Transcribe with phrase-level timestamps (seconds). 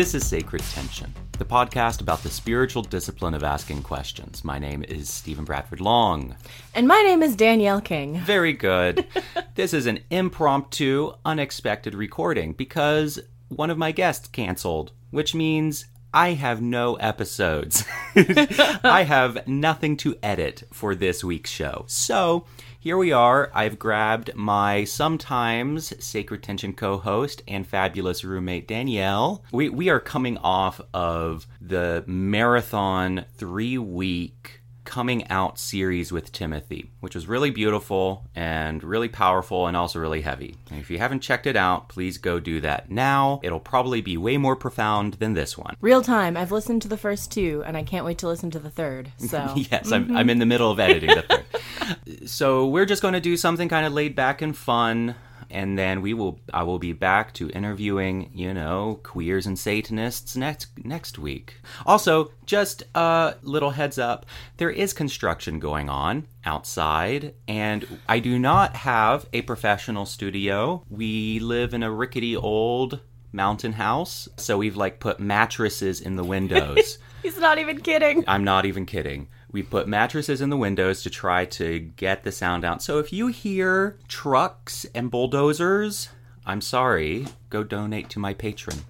[0.00, 4.42] This is Sacred Tension, the podcast about the spiritual discipline of asking questions.
[4.42, 6.36] My name is Stephen Bradford Long.
[6.74, 8.16] And my name is Danielle King.
[8.20, 9.06] Very good.
[9.56, 16.30] this is an impromptu, unexpected recording because one of my guests canceled, which means I
[16.30, 17.84] have no episodes.
[18.16, 21.84] I have nothing to edit for this week's show.
[21.88, 22.46] So,
[22.80, 23.50] here we are.
[23.52, 29.44] I've grabbed my sometimes Sacred Tension co host and fabulous roommate, Danielle.
[29.52, 34.59] We, we are coming off of the marathon three week
[34.90, 40.20] coming out series with Timothy, which was really beautiful and really powerful and also really
[40.20, 40.56] heavy.
[40.68, 43.38] And if you haven't checked it out, please go do that now.
[43.44, 45.76] It'll probably be way more profound than this one.
[45.80, 46.36] Real time.
[46.36, 49.12] I've listened to the first two, and I can't wait to listen to the third.
[49.16, 50.16] So yes, I'm, mm-hmm.
[50.16, 52.28] I'm in the middle of editing the third.
[52.28, 55.14] so we're just going to do something kind of laid back and fun
[55.50, 60.36] and then we will I will be back to interviewing, you know, queers and satanists
[60.36, 61.60] next next week.
[61.86, 68.38] Also, just a little heads up, there is construction going on outside and I do
[68.38, 70.84] not have a professional studio.
[70.88, 73.00] We live in a rickety old
[73.32, 76.98] mountain house, so we've like put mattresses in the windows.
[77.22, 78.24] He's not even kidding.
[78.26, 79.28] I'm not even kidding.
[79.52, 82.82] We put mattresses in the windows to try to get the sound out.
[82.82, 86.08] So if you hear trucks and bulldozers,
[86.46, 87.26] I'm sorry.
[87.48, 88.80] Go donate to my Patreon.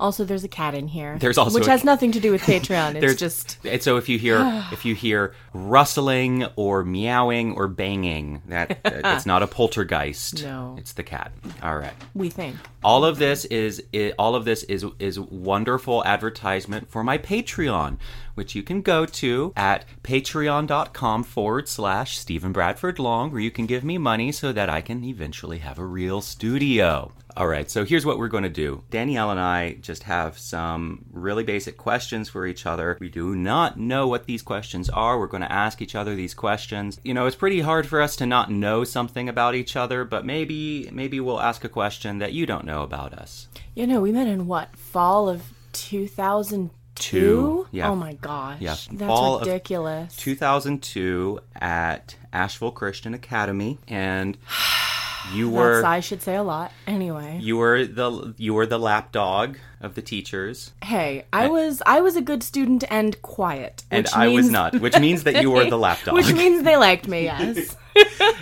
[0.00, 1.16] Also, there's a cat in here.
[1.18, 3.00] There's also which a- has nothing to do with Patreon.
[3.02, 4.38] It's just And so if you hear
[4.72, 10.42] if you hear rustling or meowing or banging, that it's not a poltergeist.
[10.44, 10.74] No.
[10.78, 11.32] it's the cat.
[11.62, 11.92] All right.
[12.14, 12.56] we think.
[12.82, 13.82] All of this is
[14.18, 17.96] all of this is is wonderful advertisement for my Patreon,
[18.34, 23.66] which you can go to at patreon.com forward slash Stephen Bradford Long, where you can
[23.66, 27.12] give me money so that I can eventually have a real studio.
[27.36, 28.84] All right, so here's what we're going to do.
[28.90, 32.96] Danielle and I just have some really basic questions for each other.
[33.00, 35.18] We do not know what these questions are.
[35.18, 37.00] We're going to ask each other these questions.
[37.02, 40.24] You know, it's pretty hard for us to not know something about each other, but
[40.24, 43.48] maybe maybe we'll ask a question that you don't know about us.
[43.74, 45.42] You know, we met in what fall of
[45.72, 46.70] 2002.
[46.94, 47.90] Two, yeah.
[47.90, 48.60] Oh my gosh.
[48.60, 50.14] Yeah, That's fall of ridiculous.
[50.14, 54.38] 2002 at Asheville Christian Academy, and
[55.32, 56.72] you That's, were I should say a lot.
[56.86, 57.38] Anyway.
[57.40, 62.16] you were the you were the lapdog of the teachers, Hey, I was I was
[62.16, 65.78] a good student and quiet, and I was not, which means that you were the
[65.78, 67.24] lapdog, which means they liked me.
[67.34, 67.76] Yes.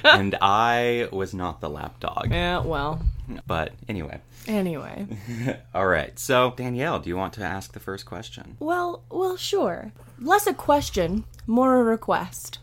[0.04, 2.30] and I was not the lapdog.
[2.30, 2.60] yeah.
[2.60, 3.02] Well.
[3.46, 5.06] But anyway, Anyway.
[5.74, 6.18] all right.
[6.18, 8.56] So Danielle, do you want to ask the first question?
[8.60, 9.92] Well, well, sure.
[10.18, 12.58] Less a question, more a request.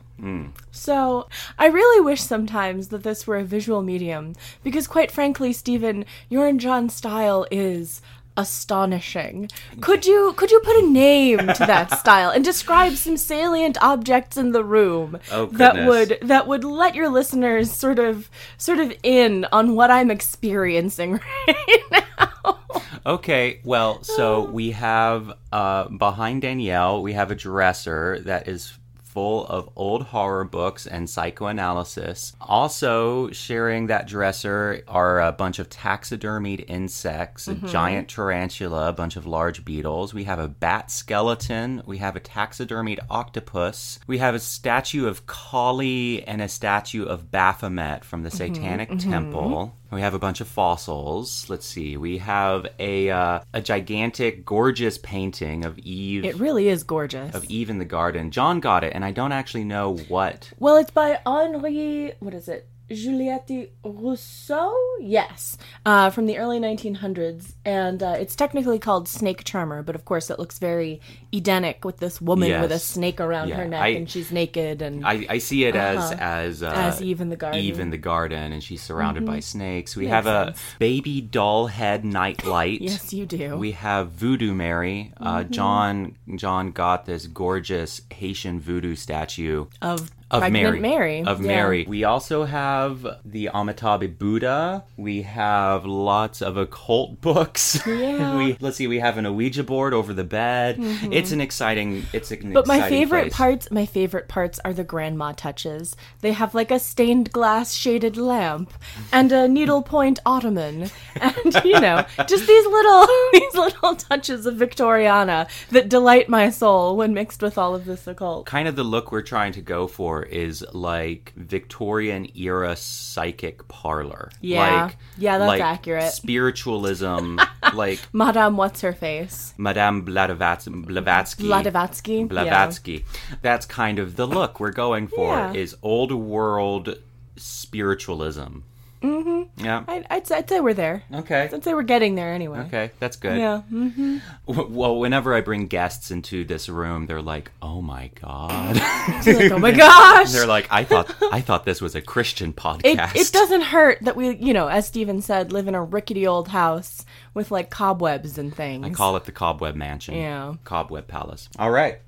[0.71, 6.05] So, I really wish sometimes that this were a visual medium, because quite frankly, Stephen,
[6.29, 8.01] your and John's style is
[8.37, 9.49] astonishing.
[9.81, 14.37] Could you could you put a name to that style and describe some salient objects
[14.37, 18.93] in the room Oh, that would that would let your listeners sort of sort of
[19.03, 22.59] in on what I'm experiencing right now?
[23.05, 28.77] Okay, well, so we have uh, behind Danielle, we have a dresser that is
[29.09, 32.33] full of old horror books and psychoanalysis.
[32.39, 37.67] Also, sharing that dresser are a bunch of taxidermied insects, a mm-hmm.
[37.67, 40.13] giant tarantula, a bunch of large beetles.
[40.13, 41.81] We have a bat skeleton.
[41.85, 43.99] We have a taxidermied octopus.
[44.05, 48.53] We have a statue of Kali and a statue of Baphomet from the mm-hmm.
[48.53, 49.09] Satanic mm-hmm.
[49.09, 49.75] Temple.
[49.91, 51.49] We have a bunch of fossils.
[51.49, 51.97] Let's see.
[51.97, 57.33] We have a uh, a gigantic, gorgeous painting of Eve It really is gorgeous.
[57.33, 58.29] of Eve in the garden.
[58.29, 60.51] John got it, and I don't actually know what.
[60.59, 62.13] Well, it's by Henri.
[62.19, 62.67] What is it?
[62.91, 64.73] Juliette Rousseau?
[64.99, 70.05] Yes, uh, from the early 1900s, and uh, it's technically called Snake Charmer, but of
[70.05, 70.99] course it looks very
[71.33, 74.81] Edenic with this woman with a snake around Yeah, her neck I- and she's naked
[74.81, 76.79] and I, I see it as as uh, Uh-huh.
[76.81, 77.59] As Eve in the garden.
[77.59, 77.67] Mm-hmm.
[77.69, 79.95] Eve in the garden, and she's surrounded by snakes.
[79.95, 80.61] We Makes have a sense.
[80.79, 82.81] baby doll head nightlight.
[82.81, 83.55] yes, you do.
[83.57, 85.13] We have Voodoo Mary.
[85.17, 85.51] Uh, Mm-hmm.
[85.53, 90.79] John John got this gorgeous Haitian voodoo statue of of pregnant Mary.
[90.79, 91.23] Mary.
[91.23, 91.47] Of Yeah.
[91.47, 91.85] Mary.
[91.87, 94.83] We also have the Amitabha Buddha.
[94.97, 97.81] We have lots of occult books.
[97.87, 98.37] Yeah.
[98.37, 100.77] we let's see, we have an Ouija board over the bed.
[100.79, 102.53] It's an exciting it's an Mm-hmm.
[102.53, 103.35] But my favorite place.
[103.35, 105.95] parts, my favorite parts are the grandma touches.
[106.21, 108.71] They have like a stained glass shaded lamp
[109.11, 110.89] and a needlepoint ottoman,
[111.21, 116.95] and you know, just these little these little touches of Victoriana that delight my soul
[116.95, 118.45] when mixed with all of this occult.
[118.45, 124.29] kind of the look we're trying to go for is like Victorian era psychic parlor.
[124.41, 124.85] Yeah.
[124.85, 126.11] Like, Yeah, that's like accurate.
[126.13, 127.39] Spiritualism
[127.73, 129.53] like Madame What's Her Face?
[129.57, 131.47] Madame Bladavats- Blavatsky.
[131.47, 132.23] Blavatsky.
[132.25, 133.05] Blavatsky.
[133.41, 135.35] That's kind of the look we're going for.
[135.35, 135.53] Yeah.
[135.53, 136.97] Is old world
[137.35, 138.59] spiritualism.
[139.01, 139.63] Mm-hmm.
[139.65, 139.83] Yeah.
[139.87, 141.03] I'd, I'd, say- I'd say we're there.
[141.13, 141.49] Okay.
[141.51, 142.59] I'd say we're getting there anyway.
[142.67, 143.37] Okay, that's good.
[143.37, 143.61] Yeah.
[143.71, 144.21] mm.
[144.47, 148.75] W- Well, whenever I bring guests into this room, they're like, "Oh my god!"
[149.25, 150.31] Like, oh my gosh.
[150.31, 153.99] they're like, "I thought, I thought this was a Christian it, podcast." it doesn't hurt
[154.01, 157.69] that we, you know, as Stephen said, live in a rickety old house with like
[157.69, 158.85] cobwebs and things.
[158.85, 160.15] I call it the Cobweb Mansion.
[160.15, 160.55] Yeah.
[160.65, 161.47] Cobweb Palace.
[161.57, 161.99] All right.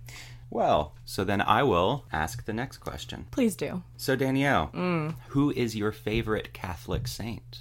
[0.51, 3.25] Well, so then I will ask the next question.
[3.31, 3.81] Please do.
[3.97, 5.15] So Danielle, Mm.
[5.29, 7.59] who is your favorite Catholic saint?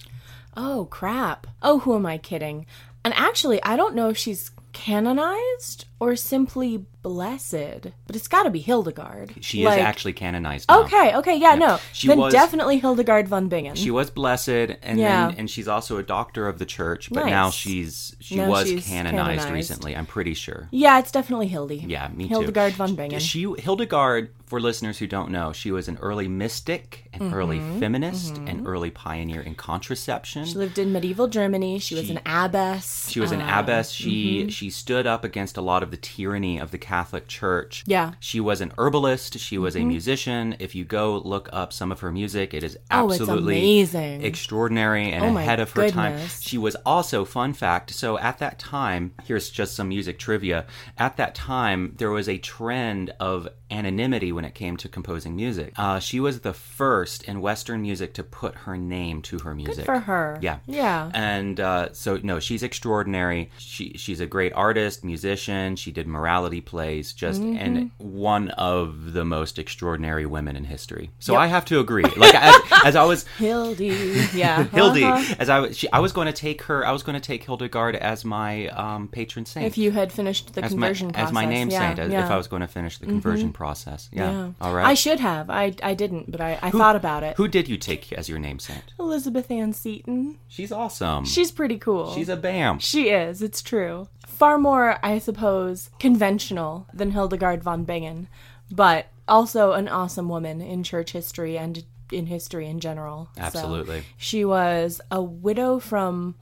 [0.56, 1.46] Oh, crap.
[1.62, 2.66] Oh, who am I kidding?
[3.04, 8.50] And actually, I don't know if she's canonized or simply blessed, but it's got to
[8.50, 9.34] be Hildegard.
[9.40, 10.68] She Like- is actually canonized.
[10.68, 10.80] Now.
[10.82, 11.78] Okay, okay, yeah, no.
[11.92, 13.74] She then was- definitely Hildegard von Bingen.
[13.74, 14.48] She was blessed,
[14.82, 15.28] and Yeah.
[15.28, 17.08] then, and she's also a doctor of the church.
[17.10, 17.30] But Nice.
[17.30, 19.50] now she's she Now was she's canonized, canonized.
[19.52, 19.96] recently.
[19.96, 20.68] I'm pretty sure.
[20.70, 21.84] yeah, it's definitely Hildy.
[21.86, 22.30] Yeah, me too.
[22.34, 23.18] Hildegard von Bingen.
[23.20, 27.78] She Hildegard, for listeners who don't know, she was an early mystic, an early Mm-hmm.
[27.80, 30.44] feminist, an early pioneer in contraception.
[30.44, 31.78] She lived in medieval Germany.
[31.78, 33.08] She, was an abbess.
[33.10, 33.90] She was an Uh, abbess.
[33.90, 37.84] She she stood up against a lot of the tyranny of the Catholic Church.
[37.86, 38.06] Yeah.
[38.06, 38.14] Mm-hmm.
[38.20, 39.38] She was an herbalist.
[39.38, 40.56] She was a musician.
[40.58, 44.22] If you go look up some of her music, it is Oh, absolutely amazing.
[44.24, 46.18] extraordinary and Oh ahead of her time.
[46.40, 47.92] She was also fun fact.
[47.92, 50.66] So at that time, here's just some music trivia.
[50.98, 55.72] At that time, there was a trend of anonymity when it came to composing music.
[55.76, 59.84] Uh, she was the first in Western music to put her name to her music.
[59.84, 60.38] for her.
[60.42, 60.58] Yeah.
[60.66, 61.10] Yeah.
[61.14, 63.50] And uh, so no, she's extraordinary.
[63.58, 65.76] She she's a great artist, musician.
[65.80, 67.56] She did morality plays, just Mm-hmm.
[67.56, 71.10] and one of the most extraordinary women in history.
[71.18, 71.40] So Yep.
[71.42, 72.04] I have to agree.
[72.16, 72.54] Like as,
[72.84, 73.88] as I was Hildy.
[74.34, 74.64] Yeah.
[74.72, 75.34] Hildy, uh-huh.
[75.38, 76.86] as I was, she, I was going to take her.
[76.86, 79.66] I was going to take Hildegard as my um, patron saint.
[79.66, 81.28] If you had finished the as my, conversion process.
[81.28, 82.04] as my name yeah, saint, yeah.
[82.04, 82.24] Mm-hmm.
[82.26, 84.08] if I was going to finish the conversion process.
[84.12, 84.30] Yeah.
[84.30, 84.50] Yeah.
[84.60, 84.86] All right.
[84.86, 85.50] I should have.
[85.50, 87.36] I, I didn't, but I, I thought about it.
[87.36, 88.92] Who did you take as your name saint?
[88.98, 90.38] Elizabeth Ann Seton.
[90.48, 91.24] She's awesome.
[91.24, 92.14] She's pretty cool.
[92.14, 92.78] she's a bam.
[92.78, 94.08] She is, it's true.
[94.40, 98.26] Far more, I suppose, conventional than Hildegard von Bingen,
[98.70, 103.28] but also an awesome woman in church history and in history in general.
[103.36, 104.02] So, Absolutely.
[104.16, 106.36] she was a widow from,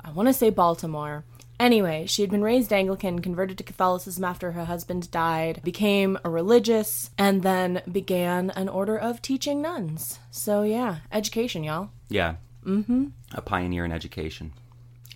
[0.00, 1.24] I want to say Baltimore.
[1.58, 6.30] Anyway, she had been raised Anglican, converted to Catholicism after her husband died, became a
[6.30, 10.20] religious, and then began an order of teaching nuns.
[10.30, 11.90] So, yeah, education, y'all.
[12.08, 12.36] Yeah.
[12.64, 13.06] Mm-hmm.
[13.32, 14.52] A pioneer in education.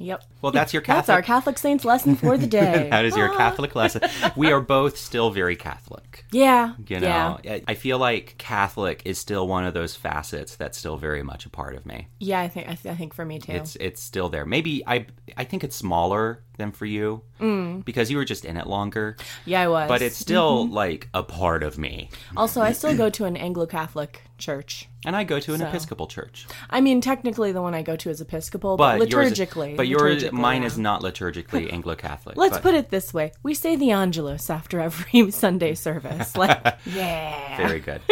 [0.02, 0.24] Yep.
[0.40, 1.06] Well, that's your Catholic.
[1.06, 2.88] That's our Catholic Saints lesson for the day.
[2.90, 3.36] that is your ah.
[3.36, 4.00] Catholic lesson.
[4.34, 6.24] We are both still very Catholic.
[6.32, 6.74] Yeah.
[6.78, 6.98] You Yeah.
[7.00, 11.22] know, I- I feel like Catholic is still one of those facets that's still very
[11.22, 12.08] much a part of me.
[12.18, 13.52] Yeah, I think I, th- I think for me too.
[13.52, 14.46] It's it's still there.
[14.46, 15.06] Maybe I
[15.36, 17.84] I think it's smaller than for you Mm.
[17.84, 19.16] because you were just in it longer,
[19.46, 19.88] yeah, I was.
[19.88, 20.74] but it's still Mm-hmm.
[20.74, 22.10] like a part of me.
[22.36, 24.88] also I still go to an Anglo-Catholic church.
[25.06, 25.66] And I go to an So.
[25.66, 29.32] Episcopal church, I mean, technically the one I go to is Episcopal, but, but yours-
[29.32, 29.76] liturgically.
[29.76, 30.66] but yours, liturgically, mine yeah.
[30.70, 32.36] is not liturgically Anglo-Catholic.
[32.36, 36.36] Let's but put it this way: we say the Angelus after every Sunday service.
[36.36, 37.56] Like, yeah.
[37.56, 38.02] very good.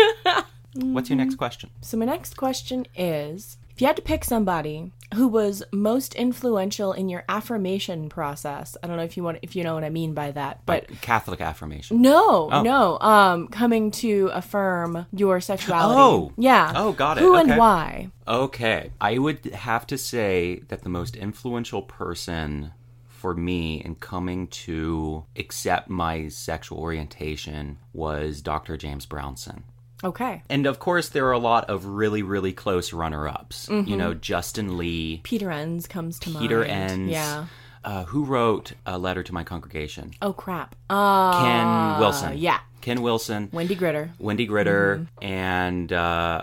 [0.74, 1.70] What's your next question?
[1.82, 6.92] So my next question is: If you had to pick somebody who was most influential
[6.92, 9.90] in your affirmation process, I don't know if you want if you know what I
[9.90, 12.02] mean by that, but Catholic affirmation.
[12.02, 12.62] No, Oh.
[12.62, 12.98] no.
[13.00, 15.98] Um, coming to affirm your sexuality.
[16.00, 16.32] Oh.
[16.36, 16.72] yeah.
[16.76, 17.20] Oh, got it.
[17.22, 17.50] Who Okay.
[17.50, 18.10] and why?
[18.26, 18.90] Okay.
[19.00, 22.72] I would have to say that the most influential person
[23.06, 28.76] for me in coming to accept my sexual orientation was Dr.
[28.76, 29.64] James Brownson.
[30.04, 30.42] Okay.
[30.48, 33.68] And of course, there are a lot of really, really close runner ups.
[33.68, 33.96] You mm-hmm.
[33.96, 36.48] know, Justin Lee, Peter Enns comes to Peter mind.
[36.48, 37.10] Peter Enns.
[37.10, 37.46] Yeah.
[37.88, 40.10] Uh, who wrote a letter to my congregation?
[40.20, 40.74] Oh crap.
[40.90, 42.36] Uh, Ken Wilson.
[42.36, 42.60] Yeah.
[42.82, 43.48] Ken Wilson.
[43.50, 44.10] Wendy Gritter.
[44.18, 45.96] Wendy Gritter and uh,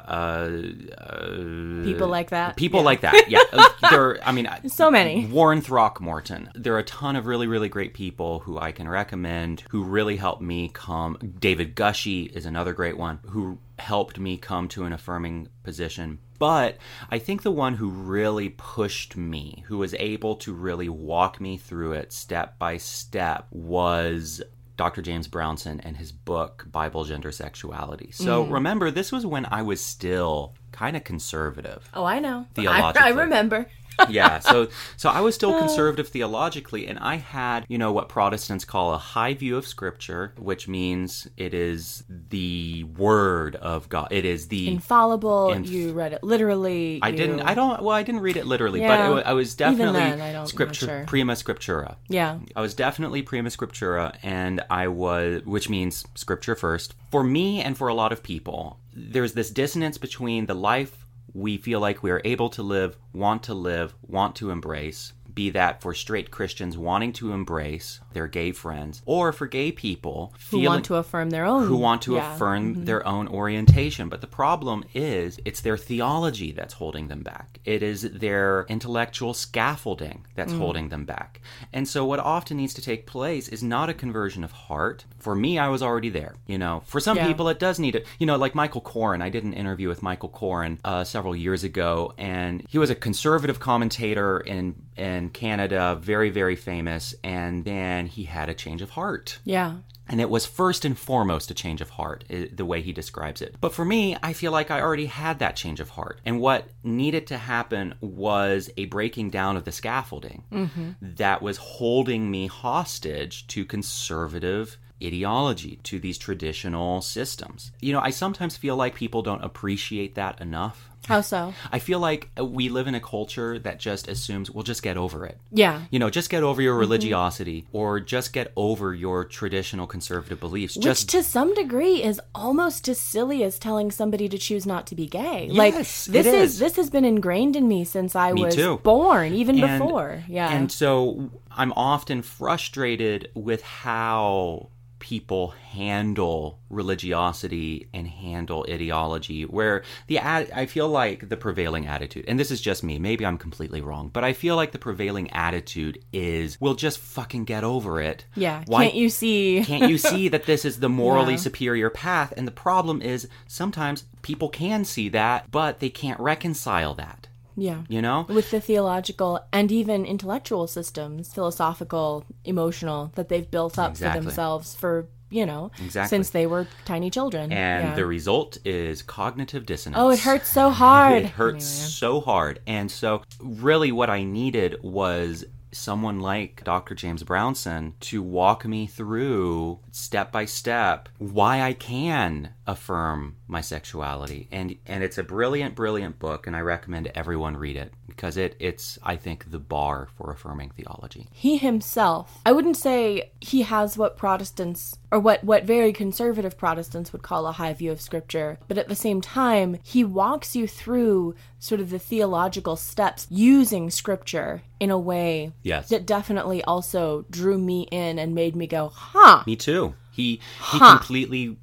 [0.08, 0.62] uh,
[0.98, 2.56] uh, People like that.
[2.56, 2.86] people Yeah.
[2.86, 3.30] like that.
[3.30, 4.28] Yeah, Uh, there.
[4.28, 5.28] I mean, So many.
[5.28, 6.50] Warren Throckmorton.
[6.56, 10.18] There are a ton of really, really great people who I can recommend who really
[10.18, 11.18] helped me come.
[11.40, 16.20] David Gushee is another great one who helped me come to an affirming position.
[16.38, 16.77] But
[17.10, 21.58] I think the one who really pushed me, who was able to really walk me
[21.58, 24.42] through it step by step, was
[24.77, 25.01] Dr.
[25.01, 28.12] James Brownson and his book, Bible Gender Sexuality.
[28.12, 28.51] So mm.
[28.51, 31.89] remember, this was when I was still kind of conservative.
[31.94, 32.46] Oh, I know.
[32.51, 33.01] I, Theologically.
[33.01, 33.68] I remember.
[34.10, 35.60] Yeah so so i was still uh.
[35.60, 40.34] conservative theologically and i had you know what protestants call a high view of scripture
[40.38, 45.52] which means it is the word of god it is the Infallible.
[45.52, 47.00] Inf- you read it literally.
[47.02, 49.56] i you- didn't i don't well i didn't read it literally but it, i was
[49.56, 51.04] definitely then, I scripture sure.
[51.08, 52.40] prima scriptura Yeah.
[52.56, 56.94] I was definitely prima scriptura, and I was, which means scripture first.
[57.12, 61.58] For me and for a lot of people, there's this dissonance between the life we
[61.58, 65.82] feel like we are able to live, want to live, want to embrace, be that
[65.82, 70.65] for straight Christians wanting to embrace their gay friends, or for gay people Who feeling,
[70.68, 71.68] want to affirm their own.
[71.68, 72.22] who want to yeah.
[72.22, 72.34] Mm-hmm.
[72.36, 74.08] affirm their own orientation.
[74.10, 77.60] But the problem is, it's their theology that's holding them back.
[77.65, 80.58] It is their intellectual scaffolding that's Mm.
[80.60, 81.42] holding them back.
[81.74, 85.06] And so, what often needs to take place is not a conversion of heart.
[85.20, 86.36] For me, I was already there.
[86.48, 87.27] You know, for some Yeah.
[87.27, 88.06] people, it does need it.
[88.20, 89.22] You know, like Michael Coren.
[89.22, 92.96] I did an interview with Michael Coren uh, several years ago, and he was a
[92.96, 97.16] conservative commentator in in Canada, very very famous.
[97.24, 99.40] And then he had a change of heart.
[99.44, 99.78] Yeah.
[100.08, 103.56] And it was first and foremost a change of heart, the way he describes it.
[103.60, 106.22] But for me, I feel like I already had that change of heart.
[106.24, 110.92] And what needed to happen was a breaking down of the scaffolding mm-hmm.
[111.02, 117.72] that was holding me hostage to conservative ideology, to these traditional systems.
[117.82, 120.90] You know, I sometimes feel like people don't appreciate that enough.
[121.08, 121.54] How so?
[121.72, 124.98] I feel like uh, we live in a culture that just assumes, we'll just get
[124.98, 125.38] over it.
[125.52, 125.82] Yeah.
[125.92, 126.64] You know, just get over Mm-hmm.
[126.64, 130.76] your religiosity or just get over your traditional conservative beliefs.
[130.78, 134.88] Which just to some degree is almost as silly as telling somebody to choose not
[134.88, 135.50] to be gay.
[135.52, 136.54] like this it is.
[136.54, 136.60] is.
[136.60, 138.80] this has been ingrained in me since I Me was too.
[138.84, 140.24] born, even And- before.
[140.28, 140.50] Yeah.
[140.50, 144.70] And so I'm often frustrated with how
[145.06, 152.26] people handle religiosity and handle ideology where the ad- I feel like the prevailing attitude
[152.28, 155.30] and this is just me maybe I'm completely wrong but I feel like the prevailing
[155.32, 158.64] attitude is we'll just fucking get over it yeah.
[158.66, 159.64] Why- Can't you see?
[159.64, 161.38] can't you see that this is the morally Yeah.
[161.40, 162.34] superior path?
[162.36, 167.28] And the problem is sometimes people can see that, but they can't reconcile that.
[167.56, 167.84] Yeah.
[167.88, 168.26] You know?
[168.30, 174.20] With the theological and even intellectual systems, philosophical, emotional, that they've built up Exactly.
[174.20, 176.10] for themselves for, you know, Exactly.
[176.10, 177.52] since they were tiny children.
[177.52, 177.96] And Yeah.
[177.96, 180.00] the result is cognitive dissonance.
[180.02, 181.24] Oh, it hurts so hard.
[181.24, 182.60] It hurts so hard.
[182.68, 186.96] And so, really, what I needed was someone like Dr.
[186.96, 194.48] James Brownson to walk me through step by step why I can affirm my sexuality.
[194.51, 198.55] And and it's a brilliant brilliant book and I recommend everyone read it because it
[198.60, 201.27] it's I think the bar for affirming theology.
[201.31, 207.12] he himself i wouldn't say he has what protestants or what what very conservative protestants
[207.13, 210.67] would call a high view of scripture but at the same time he walks you
[210.67, 215.89] through sort of the theological steps using scripture in a way Yes.
[215.89, 219.93] that definitely also drew me in and made me go huh Me too.
[220.15, 220.98] He he Huh.
[220.98, 221.57] completely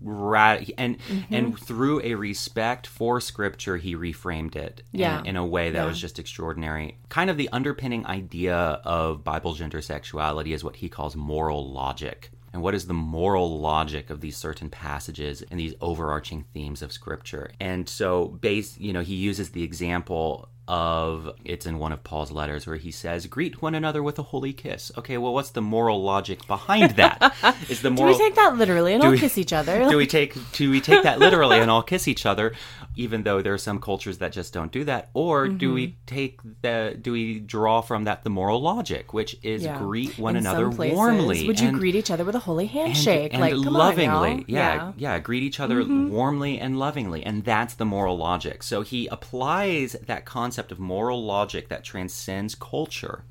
[0.77, 1.35] and Mm-hmm.
[1.35, 5.23] and through a respect for scripture, he reframed it in- Yeah.
[5.25, 5.87] in, a way that Yeah.
[5.87, 6.99] was just extraordinary.
[7.09, 8.55] Kind of the underpinning idea
[8.85, 12.31] of Bible gender sexuality is what he calls moral logic.
[12.53, 16.93] And what is the moral logic of these certain passages and these overarching themes of
[16.93, 17.51] scripture?
[17.59, 22.31] And so, base, you know, he uses the example of it's in one of Paul's
[22.31, 25.61] letters where he says, "Greet one another with a holy kiss." Okay, well, what's the
[25.63, 27.35] moral logic behind that?
[27.69, 29.97] Is the do moral we take that literally and all we- kiss each other do
[29.97, 32.55] we take do we take that literally and all kiss each other
[32.95, 35.75] even though there are some cultures that just don't do that or do Mm-hmm.
[35.75, 39.79] we take the do we draw from that the moral logic which is Yeah.
[39.79, 42.67] greet one In another places, warmly would you and- greet each other with a holy
[42.67, 44.45] handshake and, like come lovingly on, y'all.
[44.49, 49.07] yeah, yeah greet each other warmly and lovingly and that's the moral logic so he
[49.07, 53.25] applies that concept of moral logic that transcends culture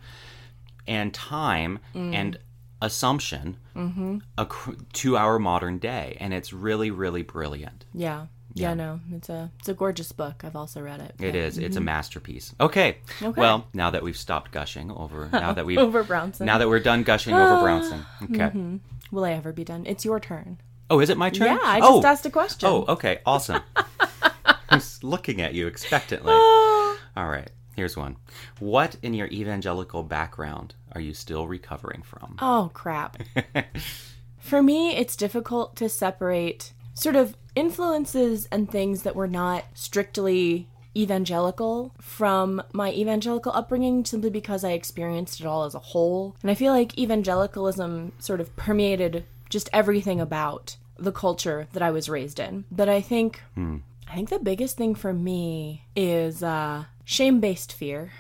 [0.88, 2.14] and time Mm.
[2.16, 2.40] and
[2.82, 4.18] assumption Mm-hmm.
[4.40, 9.52] ac- to our modern day and it's really really brilliant yeah yeah no it's a
[9.60, 11.58] it's a gorgeous book i've also read it It is.
[11.58, 12.54] It's a masterpiece.
[12.60, 12.98] Okay.
[13.08, 13.26] Mm-hmm.
[13.26, 13.42] Okay.
[13.42, 16.80] Well, now that we've stopped gushing over, now that we've over brownson now that we're
[16.80, 18.06] done gushing over Brownson.
[18.24, 18.80] Okay.
[19.12, 20.58] will i ever be done it's your turn
[20.92, 21.48] Oh, is it my turn?
[21.48, 22.06] Yeah, I just oh.
[22.06, 22.68] asked a question.
[22.68, 23.20] Oh, okay.
[23.26, 23.62] Awesome.
[24.70, 26.34] I'm looking at you expectantly.
[26.34, 27.50] All right.
[27.78, 28.18] Here's one.
[28.60, 32.36] What in your evangelical background are you still recovering from?
[32.42, 33.18] Oh, crap.
[34.38, 40.68] For me, it's difficult to separate sort of influences and things that were not strictly
[40.96, 46.36] evangelical from my evangelical upbringing simply because I experienced it all as a whole.
[46.42, 51.92] And I feel like evangelicalism sort of permeated just everything about the culture that I
[51.92, 52.66] was raised in.
[52.72, 58.12] But I think I think the biggest thing for me is uh shame-based fear.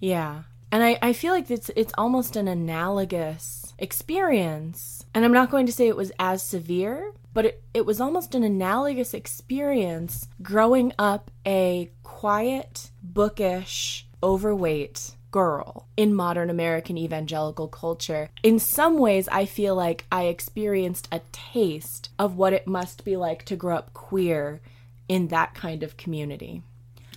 [0.00, 0.42] Yeah.
[0.72, 5.04] And I, I feel like it's it's almost an analogous experience.
[5.14, 8.34] And I'm not going to say it was as severe, but it, it was almost
[8.34, 18.30] an analogous experience growing up a quiet, bookish, overweight girl in modern American evangelical culture.
[18.44, 23.16] In some ways, I feel like I experienced a taste of what it must be
[23.16, 24.60] like to grow up queer
[25.08, 26.62] in that kind of community.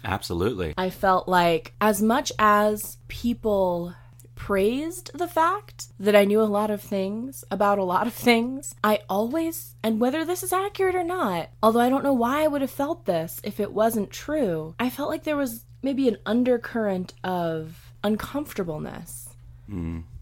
[0.04, 0.74] Absolutely.
[0.78, 3.94] I felt like as much as people
[4.38, 8.74] praised the fact that I knew a lot of things about a lot of things,
[8.84, 12.48] I always, and whether this is accurate or not, although I don't know why I
[12.48, 16.18] would have felt this if it wasn't true, I felt like there was maybe an
[16.26, 19.27] undercurrent of uncomfortableness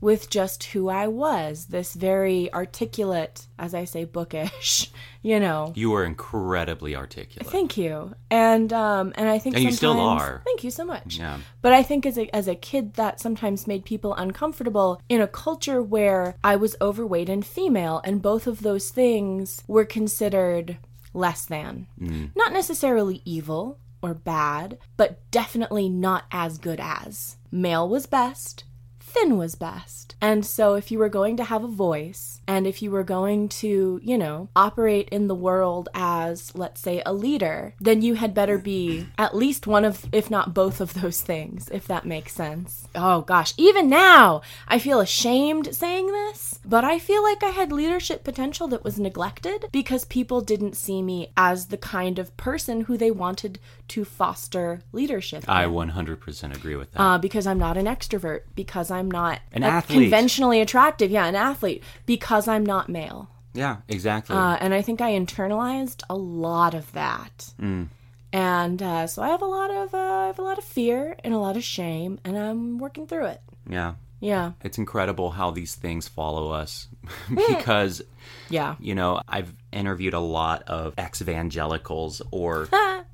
[0.01, 1.65] with just who I was.
[1.67, 4.89] This very articulate, as I say, bookish,
[5.21, 5.71] you know.
[5.75, 7.51] You were incredibly articulate.
[7.51, 10.41] Thank you, and um, and I think And you still are.
[10.45, 11.17] Thank you so much.
[11.19, 11.39] Yeah.
[11.61, 15.27] But I think as a as a kid, that sometimes made people uncomfortable in a
[15.27, 20.77] culture where I was overweight and female, and both of those things were considered
[21.13, 22.31] less than, Mm.
[22.35, 27.37] not necessarily evil or bad, but definitely not as good as.
[27.51, 28.65] Male was best
[29.15, 30.15] thin was best.
[30.21, 33.49] And so, if you were going to have a voice, and if you were going
[33.49, 38.33] to, you know, operate in the world as, let's say, a leader, then you had
[38.33, 42.33] better be at least one of, if not both of those things, if that makes
[42.33, 42.87] sense.
[42.93, 47.71] Oh gosh, even now, I feel ashamed saying this, but I feel like I had
[47.71, 52.81] leadership potential that was neglected because people didn't see me as the kind of person
[52.81, 55.45] who they wanted to foster leadership.
[55.47, 57.01] I 100% agree with that.
[57.01, 60.01] Uh, because I'm not an extrovert, because I'm not An athlete.
[60.01, 61.11] conventionally attractive.
[61.11, 63.29] Yeah, an athlete, because I'm not male.
[63.53, 64.35] yeah, exactly.
[64.35, 67.51] Uh, and I think I internalized a lot of that.
[67.61, 67.87] Mm.
[68.33, 71.15] And uh, so I have a lot of uh, I have a lot of fear
[71.23, 73.41] and a lot of shame, and I'm working through it.
[73.69, 73.93] yeah.
[74.21, 76.87] Yeah, It's incredible how these things follow us
[77.35, 78.01] because,
[78.49, 82.67] yeah, you know, I've interviewed a lot of ex evangelicals or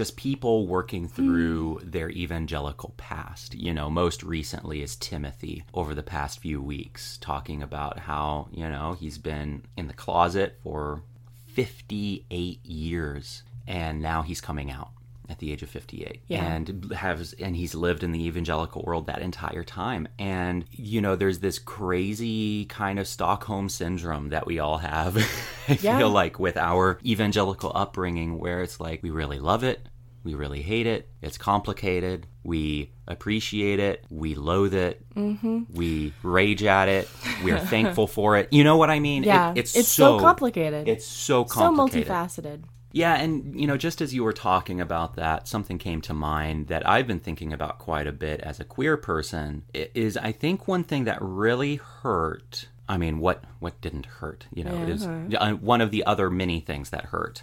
[0.00, 1.90] just people working through hmm.
[1.90, 3.54] their evangelical past.
[3.54, 8.66] You know, most recently is Timothy over the past few weeks, talking about how, you
[8.66, 11.02] know, he's been in the closet for
[11.48, 14.88] 58 years and now he's coming out
[15.30, 16.44] at the age of 58 Yeah.
[16.44, 21.14] and has and he's lived in the evangelical world that entire time and you know
[21.14, 25.16] there's this crazy kind of stockholm syndrome that we all have
[25.68, 25.98] i Yeah.
[25.98, 29.86] feel like with our evangelical upbringing where it's like we really love it
[30.22, 31.08] we really hate it.
[31.22, 32.26] It's complicated.
[32.42, 34.04] We appreciate it.
[34.10, 35.04] We loathe it.
[35.14, 35.62] Mm-hmm.
[35.72, 37.08] we rage at it.
[37.42, 38.48] We're thankful for it.
[38.52, 39.24] You know what i mean?
[39.24, 39.52] It- yeah.
[39.56, 40.88] it's, so, so complicated.
[40.88, 42.64] it's so so multifaceted.
[42.92, 46.68] yeah, and you know, just as you were talking about that, something came to mind
[46.68, 50.66] that I've been thinking about quite a bit as a queer person is I think
[50.68, 55.52] one thing that really hurt I mean, what what didn't hurt, you know, is uh,
[55.60, 57.40] one of the other many things that hurt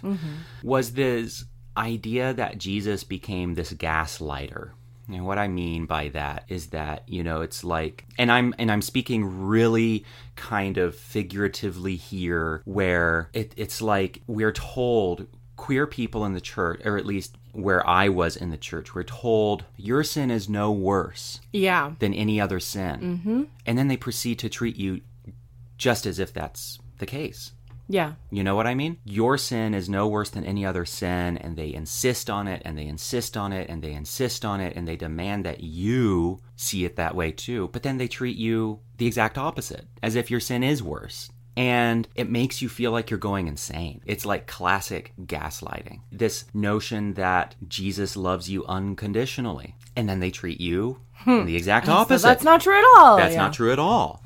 [0.62, 1.46] was this
[1.78, 4.70] idea that Jesus became this gaslighter.
[5.10, 8.70] And what I mean by that is that, you know, it's like and I'm and
[8.70, 10.04] I'm speaking really
[10.36, 16.80] kind of figuratively here where it, it's like we're told queer people in the church
[16.84, 20.70] or at least where I was in the church, we're told your sin is no
[20.70, 23.00] worse Yeah, than any other sin.
[23.00, 23.42] Mm-hmm.
[23.66, 25.00] And then they proceed to treat you
[25.76, 27.52] just as if that's the case.
[27.88, 28.98] Yeah, You know what I mean?
[29.04, 32.76] Your sin is no worse than any other sin, and they insist on it, and
[32.76, 36.84] they insist on it, and they insist on it, and they demand that you see
[36.84, 37.70] it that way too.
[37.72, 41.30] But then they treat you the exact opposite, as if your sin is worse.
[41.56, 44.00] And it makes you feel like you're going insane.
[44.06, 46.02] It's like classic gaslighting.
[46.12, 51.86] This notion that Jesus loves you unconditionally, and then they treat you in the exact
[51.86, 53.16] So opposite that's not true at all.
[53.16, 53.40] that's yeah.
[53.42, 54.22] not true at all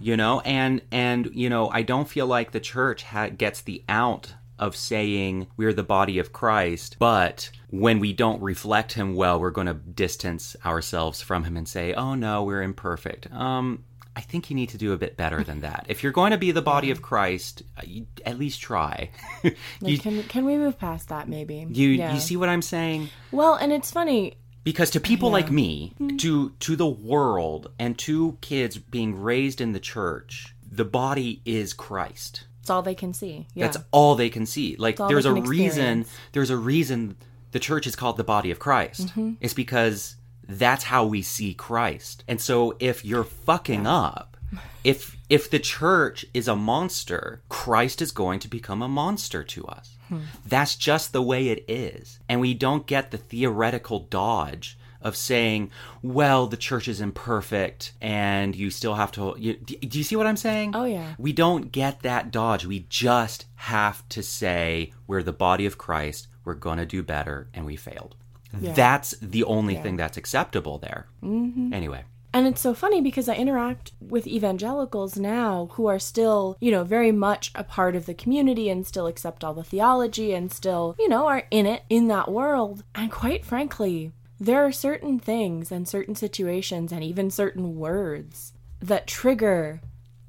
[0.00, 3.82] you know and and you know i don't feel like the church ha- gets the
[3.88, 9.40] out of saying we're the body of christ but when we don't reflect him well
[9.40, 13.84] we're going to distance ourselves from him and say oh no we're imperfect um
[14.16, 15.86] I think you need to do a bit better than that.
[15.88, 19.10] If you're going to be the body of Christ, uh, you, at least try.
[19.80, 21.66] Like, can can we move past that maybe?
[21.68, 22.14] you, yeah.
[22.14, 23.08] you see what I'm saying?
[23.32, 24.36] Well, and it's funny.
[24.64, 26.16] Because to people like me Hmm.
[26.16, 31.72] to to the world and to kids being raised in the church the body is
[31.72, 33.46] christ It's all they can see.
[33.54, 33.66] Yeah.
[33.66, 37.16] that's all they can see like there's a can reason there's a reason
[37.52, 39.32] the church is called the body of christ Mm-hmm.
[39.40, 40.16] it's because
[40.48, 44.36] that's how we see christ and so if you're fucking up
[44.84, 49.64] if if the church is a monster christ is going to become a monster to
[49.66, 50.18] us Hmm.
[50.46, 55.70] that's just the way it is and we don't get the theoretical dodge of saying,
[56.02, 59.36] well, the church is imperfect and you still have to.
[59.38, 60.74] You, do you see what I'm saying?
[60.74, 61.14] Oh, yeah.
[61.18, 62.64] We don't get that dodge.
[62.64, 67.48] We just have to say, we're the body of Christ, we're going to do better,
[67.52, 68.16] and we failed.
[68.52, 71.06] That's the only thing that's acceptable there.
[71.22, 71.72] Mm-hmm.
[71.72, 72.04] Anyway.
[72.34, 76.82] And it's so funny because I interact with evangelicals now who are still, you know,
[76.82, 80.96] very much a part of the community and still accept all the theology and still,
[80.98, 82.82] you know, are in it, in that world.
[82.92, 89.06] And quite frankly, there are certain things and certain situations and even certain words that
[89.06, 89.80] trigger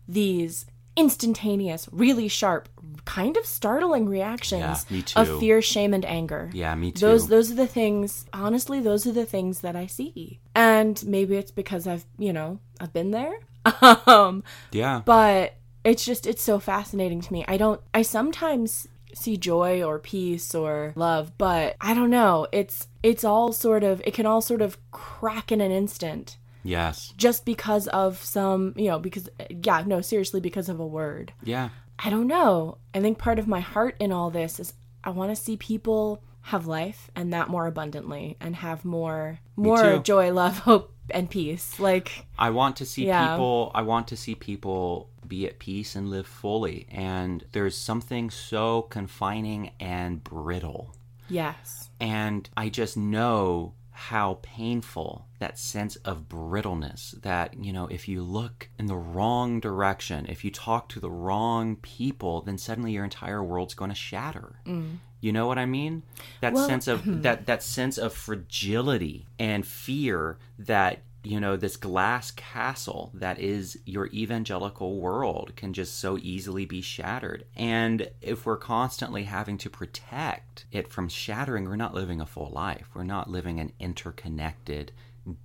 [0.07, 2.69] these instantaneous, really sharp,
[3.05, 6.49] kind of startling reactions Yeah, of fear, shame, and anger.
[6.53, 7.01] Yeah, me too.
[7.01, 8.25] Those those are the things.
[8.33, 12.59] Honestly, those are the things that I see, and maybe it's because I've you know
[12.79, 13.33] I've been there.
[14.05, 15.01] um, Yeah.
[15.05, 17.45] but it's just it's so fascinating to me.
[17.47, 17.81] I don't.
[17.93, 22.47] I sometimes see joy or peace or love, but I don't know.
[22.51, 27.13] It's it's all sort of it can all sort of crack in an instant yes.
[27.17, 31.31] just because of some you know because yeah no seriously because of a word.
[31.43, 31.69] Yeah.
[31.97, 32.77] I don't know.
[32.93, 34.73] I think part of my heart in all this is
[35.03, 39.99] I want to see people have life and that more abundantly and have more more
[39.99, 41.79] joy, love, hope and peace.
[41.79, 43.31] Like I want to see Yeah.
[43.35, 46.85] people I want to see people be at peace and live fully.
[46.91, 50.93] And there's something so confining and brittle.
[51.29, 51.89] yes.
[51.99, 58.21] And I just know how painful that sense of brittleness that, you know, if you
[58.21, 63.05] look in the wrong direction, if you talk to the wrong people, then suddenly your
[63.05, 64.59] entire world's going to shatter.
[64.65, 64.97] Mm.
[65.21, 66.03] You know what I mean?
[66.41, 67.21] That Well, sense of hmm.
[67.21, 73.77] that that sense of fragility and fear that you know this glass castle that is
[73.85, 77.45] your evangelical world can just so easily be shattered.
[77.55, 82.51] And if we're constantly having to protect it from shattering we're not living a full
[82.51, 82.89] life.
[82.93, 84.91] We're not living an interconnected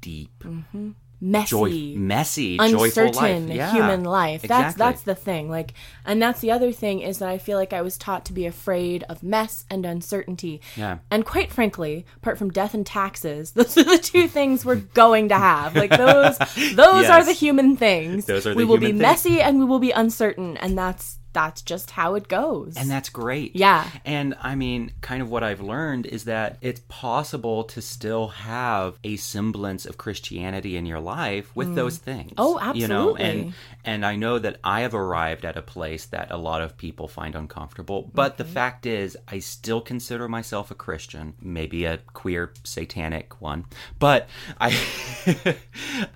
[0.00, 0.90] deep mm-hmm.
[1.22, 1.50] Messy.
[1.50, 4.42] joy messy joyful uncertain life yeah, human life.
[4.42, 4.78] That's exactly.
[4.78, 5.50] that's the thing.
[5.50, 8.32] Like and that's the other thing is that I feel like I was taught to
[8.32, 10.60] be afraid of mess and uncertainty.
[10.76, 10.98] Yeah.
[11.10, 15.28] And quite frankly, apart from death and taxes, those are the two things we're going
[15.28, 15.76] to have.
[15.76, 16.38] Like those
[16.74, 18.24] those are the human things.
[18.24, 19.00] Those are the we will be things.
[19.00, 22.76] messy and we will be uncertain and that's that's just how it goes.
[22.76, 23.54] And that's great.
[23.54, 23.88] Yeah.
[24.04, 28.98] And I mean, kind of what I've learned is that it's possible to still have
[29.04, 31.74] a semblance of Christianity in your life with mm.
[31.74, 32.32] those things.
[32.38, 36.30] Oh, You know, and and I know that I have arrived at a place that
[36.30, 38.10] a lot of people find uncomfortable.
[38.12, 43.66] But the fact is, I still consider myself a Christian, maybe a queer satanic one,
[43.98, 44.28] but
[44.60, 44.76] I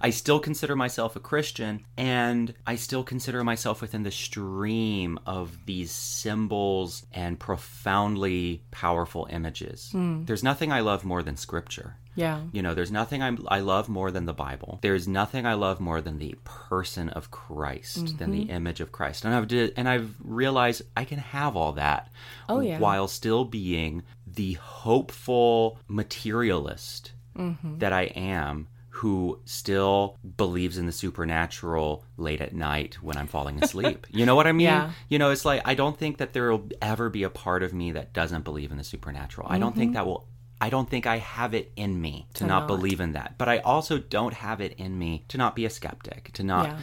[0.00, 5.56] I still consider myself a Christian and I still consider myself within the stream of
[5.66, 9.90] these symbols and profoundly powerful images.
[9.94, 11.96] There's nothing I love more than scripture.
[12.16, 12.40] yeah.
[12.52, 14.78] You know, there's nothing I, I love more than the Bible.
[14.82, 19.24] There's nothing I love more than the person of Christ, than the image of Christ.
[19.24, 22.02] And I've did, and I've realized I can have all that,
[22.48, 22.78] Oh, yeah.
[22.78, 27.78] while still being the hopeful materialist Mm-hmm.
[27.78, 28.68] that I am.
[28.98, 34.06] Who still believes in the supernatural late at night when I'm falling asleep?
[34.10, 34.66] you know what I mean?
[34.66, 34.92] Yeah.
[35.08, 37.74] You know, it's like I don't think that there will ever be a part of
[37.74, 39.48] me that doesn't believe in the supernatural.
[39.50, 40.26] I don't think that will.
[40.60, 42.44] I don't think I have it in me to, Mm-hmm.
[42.44, 42.66] To not, not.
[42.68, 43.34] believe in that.
[43.36, 46.66] But I also don't have it in me to not be a skeptic, to not
[46.68, 46.78] Yeah.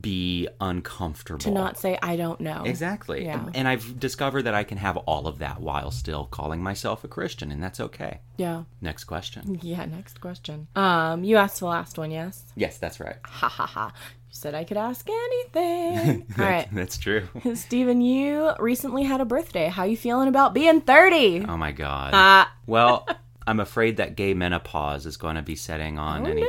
[0.00, 1.38] Be uncomfortable.
[1.40, 2.64] To not say I don't know.
[2.64, 3.24] Exactly.
[3.24, 3.48] Yeah.
[3.54, 7.08] And I've discovered that I can have all of that while still calling myself a
[7.08, 8.20] Christian, and that's okay.
[8.36, 8.64] Yeah.
[8.80, 9.60] Next question.
[9.62, 10.68] Yeah, next question.
[10.74, 12.44] Um, you asked the last one, yes?
[12.56, 13.16] Yes, that's right.
[13.24, 13.92] Ha ha ha.
[14.28, 16.26] You said I could ask anything.
[16.38, 16.68] All right.
[16.72, 17.28] That's true.
[17.54, 19.68] Stephen, you recently had a birthday.
[19.68, 21.46] How you feeling about being 30?
[21.48, 22.10] Oh my God.
[22.14, 22.52] Ah.
[22.66, 23.06] Well,
[23.46, 26.42] I'm afraid that gay menopause is going to be setting on Oh, any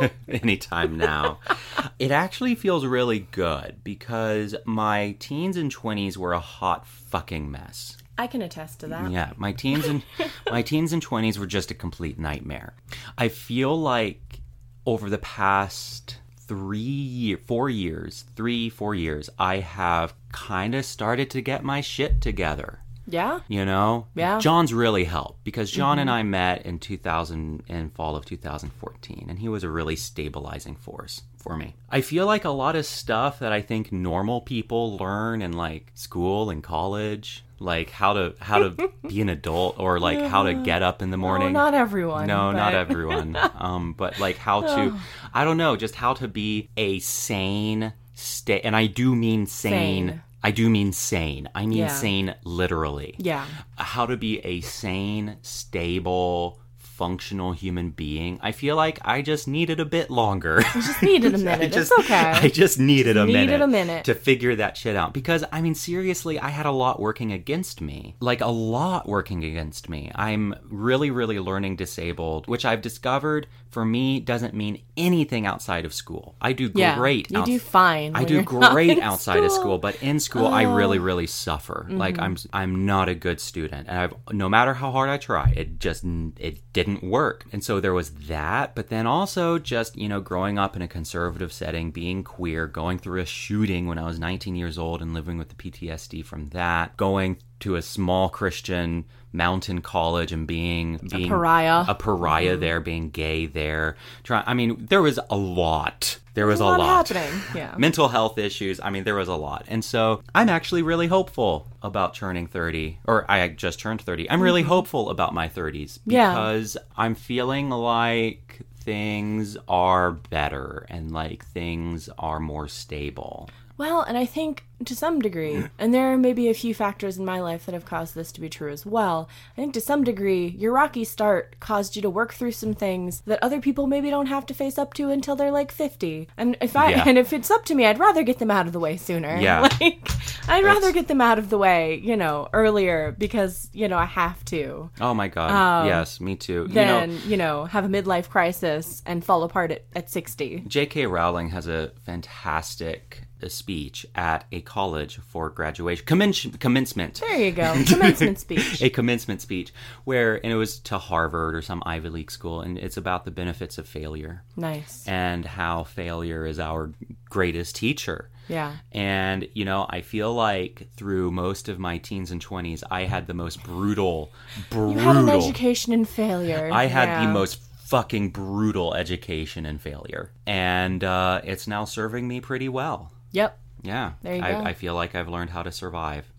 [0.00, 0.08] no.
[0.28, 1.38] anytime now.
[1.98, 7.96] it actually feels really good because my teens and 20s were a hot fucking mess.
[8.16, 9.10] I can attest to that.
[9.10, 10.02] Yeah, my teens and
[10.50, 12.74] my teens and 20s were just a complete nightmare.
[13.18, 14.40] I feel like
[14.86, 21.30] over the past 3 year 4 years, 3 4 years, I have kind of started
[21.30, 22.80] to get my shit together.
[23.12, 23.40] Yeah?
[23.48, 24.38] You know, Yeah.
[24.38, 29.38] John's really helped because John and I met in 2000 in fall of 2014, and
[29.38, 31.74] he was a really stabilizing force for me.
[31.90, 35.90] I feel like a lot of stuff that I think normal people learn in like
[35.94, 40.54] school and college, like how to how to be an adult or like how to
[40.54, 41.52] get up in the morning.
[41.52, 42.26] not everyone.
[42.26, 43.36] No, not everyone.
[43.58, 44.98] um, but like how to,
[45.32, 48.62] I don't know, just how to be a sane state.
[48.64, 50.08] And I do mean sane.
[50.08, 50.22] Sane.
[50.42, 51.48] I do mean sane.
[51.54, 51.88] I mean Yeah.
[51.88, 53.14] sane literally.
[53.18, 53.44] Yeah.
[53.76, 56.60] How to be a sane, stable,
[57.00, 58.38] functional human being.
[58.42, 60.60] I feel like I just needed a bit longer.
[60.74, 61.72] Just needed a I minute.
[61.72, 62.32] just, it's okay.
[62.44, 64.04] I just needed a Needed minute, a minute.
[64.04, 67.80] to figure that shit out because I mean seriously, I had a lot working against
[67.80, 68.16] me.
[68.20, 70.12] Like a lot working against me.
[70.14, 75.94] I'm really really learning disabled, which I've discovered for me doesn't mean anything outside of
[75.94, 76.34] school.
[76.40, 78.14] I do yeah, great You outs- do fine.
[78.14, 79.60] I do great outside of school.
[79.60, 79.60] Oh.
[79.60, 80.74] school, but in school I oh.
[80.74, 81.86] really really suffer.
[81.88, 82.24] Like mm-hmm.
[82.24, 85.78] I'm I'm not a good student, and I've no matter how hard I try, it
[85.78, 86.04] just
[86.38, 87.44] it didn't work.
[87.52, 90.88] And so there was that, but then also just you know growing up in a
[90.88, 95.14] conservative setting, being queer, going through a shooting when I was 19 years old, and
[95.14, 100.98] living with the PTSD from that, going to a small Christian mountain college and being
[101.10, 101.84] being pariah.
[101.88, 103.96] a pariah there, being gay there.
[104.24, 106.18] Try, I mean, there was a lot.
[106.34, 107.74] There was a a lot lot happening, yeah.
[107.78, 108.80] mental health issues.
[108.80, 109.64] I mean, there was a lot.
[109.68, 114.30] And so I'm actually really hopeful about turning 30, or I just turned 30.
[114.30, 116.10] I'm really hopeful about my 30s Mm-hmm.
[116.12, 116.30] Yeah.
[116.30, 123.48] because I'm feeling like things are better and like things are more stable.
[123.76, 127.24] Well, and I think to some degree, and there are maybe a few factors in
[127.24, 129.28] my life that have caused this to be true as well.
[129.56, 133.20] I think to some degree, your rocky start caused you to work through some things
[133.26, 136.28] that other people maybe don't have to face up to until they're like 50.
[136.36, 137.04] And if I Yeah.
[137.08, 139.36] and if it's up to me, I'd rather get them out of the way sooner.
[139.36, 139.68] Yeah.
[139.80, 140.08] Like
[140.48, 144.04] I'd rather get them out of the way, you know, earlier because, you know, I
[144.04, 144.90] have to.
[145.00, 145.86] Oh my God.
[145.86, 146.66] yes, me too.
[146.68, 150.64] you know, Than, you know, have a midlife crisis and fall apart at, at 60.
[150.66, 151.06] J.K.
[151.06, 157.14] Rowling has a fantastic uh, speech at a college for graduation commence- commencement.
[157.20, 157.72] There you go.
[157.88, 158.80] Commencement speech.
[158.80, 159.72] a commencement speech
[160.04, 163.30] where and it was to Harvard or some Ivy League school and it's about the
[163.32, 165.04] benefits of failure Nice.
[165.08, 166.92] and how failure is our
[167.28, 168.30] greatest teacher.
[168.48, 168.72] Yeah.
[168.92, 173.26] And you know, I feel like through most of my teens and 20s I had
[173.26, 174.30] the most brutal
[174.70, 176.70] brutal You had an education in failure.
[176.72, 177.26] I had Yeah.
[177.26, 180.30] the most fucking brutal education and failure.
[180.46, 183.10] And uh, it's now serving me pretty well.
[183.32, 183.58] Yep.
[183.82, 184.58] Yeah, There you I, go.
[184.60, 186.30] I feel like I've learned how to survive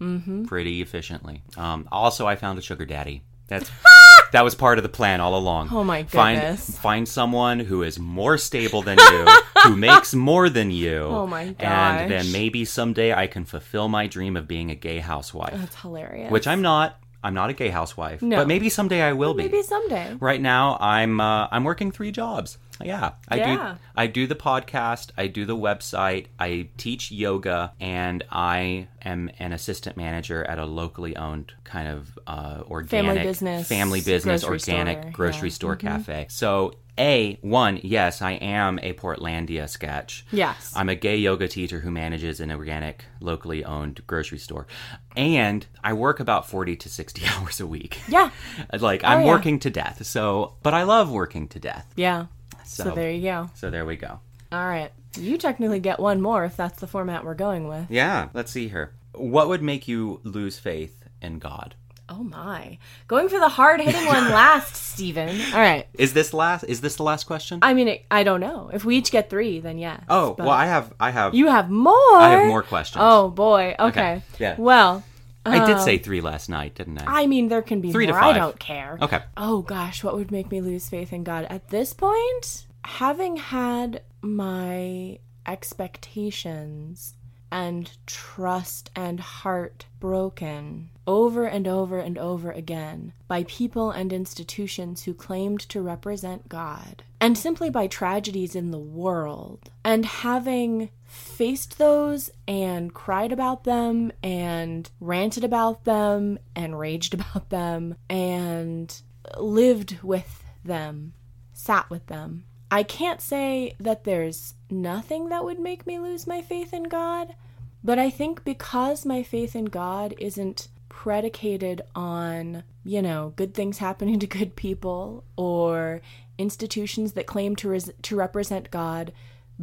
[0.48, 1.42] pretty efficiently.
[1.58, 3.24] Um, also, I found a sugar daddy.
[3.48, 3.70] That's
[4.32, 5.70] that was part of the plan all along.
[5.72, 6.78] Oh my Find goodness.
[6.80, 9.26] find someone who is more stable than you,
[9.64, 11.00] who makes more than you.
[11.04, 15.00] Oh my And then maybe someday I can fulfill my dream of being a gay
[15.00, 16.32] housewife, That's hilarious.
[16.32, 16.98] which I'm not.
[17.24, 18.38] I'm not a gay housewife, No.
[18.38, 19.44] but maybe someday I will be.
[19.44, 20.16] maybe someday.
[20.20, 22.58] Right now, I'm uh, I'm working three jobs.
[22.86, 23.74] Yeah, I Yeah.
[23.74, 23.80] do.
[23.96, 25.12] I do the podcast.
[25.18, 26.28] I do the website.
[26.40, 32.18] I teach yoga, and I am an assistant manager at a locally owned kind of
[32.28, 35.54] uh, organic business, family business, grocery organic store, grocery yeah.
[35.56, 36.26] store cafe.
[36.30, 40.26] So, a one, yes, I am a Portlandia sketch.
[40.32, 40.74] Yes.
[40.76, 44.68] I'm a gay yoga teacher who manages an organic, locally owned grocery store.
[45.16, 48.02] And I work about 40 to 60 hours a week.
[48.08, 48.30] Yeah.
[48.78, 49.28] Like, I'm Oh, yeah.
[49.28, 50.06] working to death.
[50.06, 51.88] So, but I love working to death.
[51.96, 52.26] Yeah.
[52.72, 53.50] So, So there you go.
[53.54, 54.20] so there we go.
[54.52, 54.92] All right.
[55.18, 57.90] You technically get one more if that's the format we're going with.
[57.90, 58.94] Yeah, let's see here.
[59.14, 61.76] What would make you lose faith in God?
[62.08, 62.78] Oh my.
[63.08, 65.30] Going for the hard hitting one last, Stephen.
[65.54, 65.86] All right.
[65.98, 66.64] Is this last?
[66.64, 67.60] Is this the last question?
[67.62, 68.70] I mean, it, I don't know.
[68.74, 70.02] If we each get three, then yes.
[70.10, 72.16] oh, well, I have, I have, You have more?
[72.16, 73.02] I have more questions.
[73.06, 73.76] Oh boy.
[73.80, 74.22] Okay.
[74.40, 74.56] yeah.
[74.58, 75.04] Well,
[75.46, 75.86] I did oh.
[75.86, 77.24] say three last night, didn't I?
[77.24, 78.22] I mean, there can be Three to more.
[78.22, 78.98] I don't care.
[79.02, 79.22] Okay.
[79.36, 82.68] Oh gosh, what would make me lose faith in God at this point?
[82.84, 87.16] Having had my expectations
[87.52, 95.04] and trust and heart broken over and over and over again by people and institutions
[95.04, 101.78] who claimed to represent God, and simply by tragedies in the world, and having faced
[101.78, 109.02] those and cried about them and ranted about them and raged about them and
[109.38, 111.14] lived with them,
[111.54, 112.46] sat with them.
[112.70, 117.36] I can't say that there's nothing that would make me lose my faith in God,
[117.84, 123.80] but I think because my faith in God isn't predicated on, you know, good things
[123.80, 126.02] happening to good people or
[126.38, 129.12] institutions that claim to res- to represent God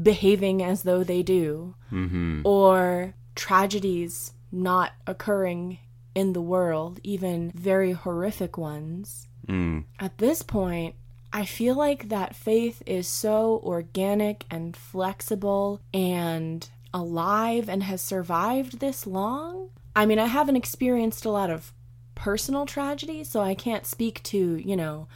[0.01, 1.75] behaving as though they do
[2.45, 5.79] or tragedies not occurring
[6.15, 9.29] in the world, even very horrific ones.
[9.47, 9.85] Mm.
[10.01, 10.95] At this point,
[11.33, 18.81] I feel like that faith is so organic and flexible and alive and has survived
[18.81, 19.71] this long.
[19.95, 21.73] I mean, I haven't experienced a lot of
[22.15, 25.07] personal tragedy, so I can't speak to, you know,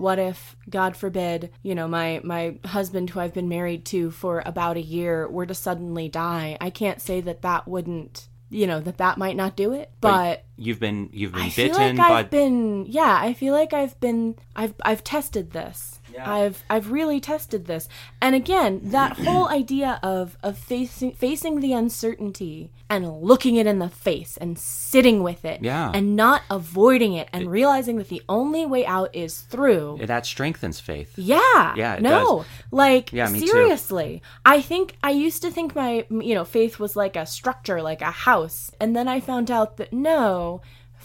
[0.00, 4.42] what if god forbid you know my my husband who i've been married to for
[4.46, 8.80] about a year were to suddenly die i can't say that that wouldn't you know
[8.80, 12.08] that that might not do it but you've been you've been I feel bitten like
[12.08, 15.99] by I've been yeah, I feel like I've been I've I've tested this.
[16.12, 16.30] Yeah.
[16.30, 17.88] I've I've really tested this.
[18.20, 23.78] And again, that whole idea of of facing facing the uncertainty and looking it in
[23.78, 25.92] the face and sitting with it Yeah.
[25.94, 30.00] and not avoiding it and realizing that the only way out is through.
[30.06, 31.12] that strengthens faith.
[31.16, 31.74] Yeah.
[31.76, 32.38] Yeah, it no.
[32.38, 32.46] does.
[32.72, 33.46] Like Yeah, me too.
[33.46, 34.22] seriously.
[34.44, 38.02] I think I used to think my you know, faith was like a structure, like
[38.02, 38.72] a house.
[38.80, 40.60] And then I found out that no,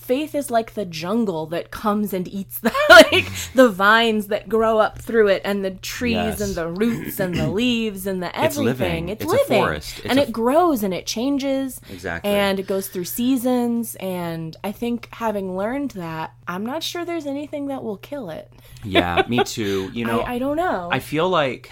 [0.05, 4.77] faith is like the jungle that comes and eats the like the vines that grow
[4.77, 6.41] up through it and the trees Yes.
[6.41, 8.67] and the roots and the leaves and the everything.
[8.67, 9.09] It's living.
[9.09, 9.63] It's, It's a living.
[9.63, 9.97] forest.
[9.99, 11.81] It's and it grows and it changes.
[11.89, 12.29] Exactly.
[12.31, 17.25] And it goes through seasons and I think having learned that, I'm not sure there's
[17.25, 18.51] anything that will kill it.
[18.83, 19.89] Yeah, me too.
[19.93, 20.89] You know, I, I don't know.
[20.91, 21.71] I feel like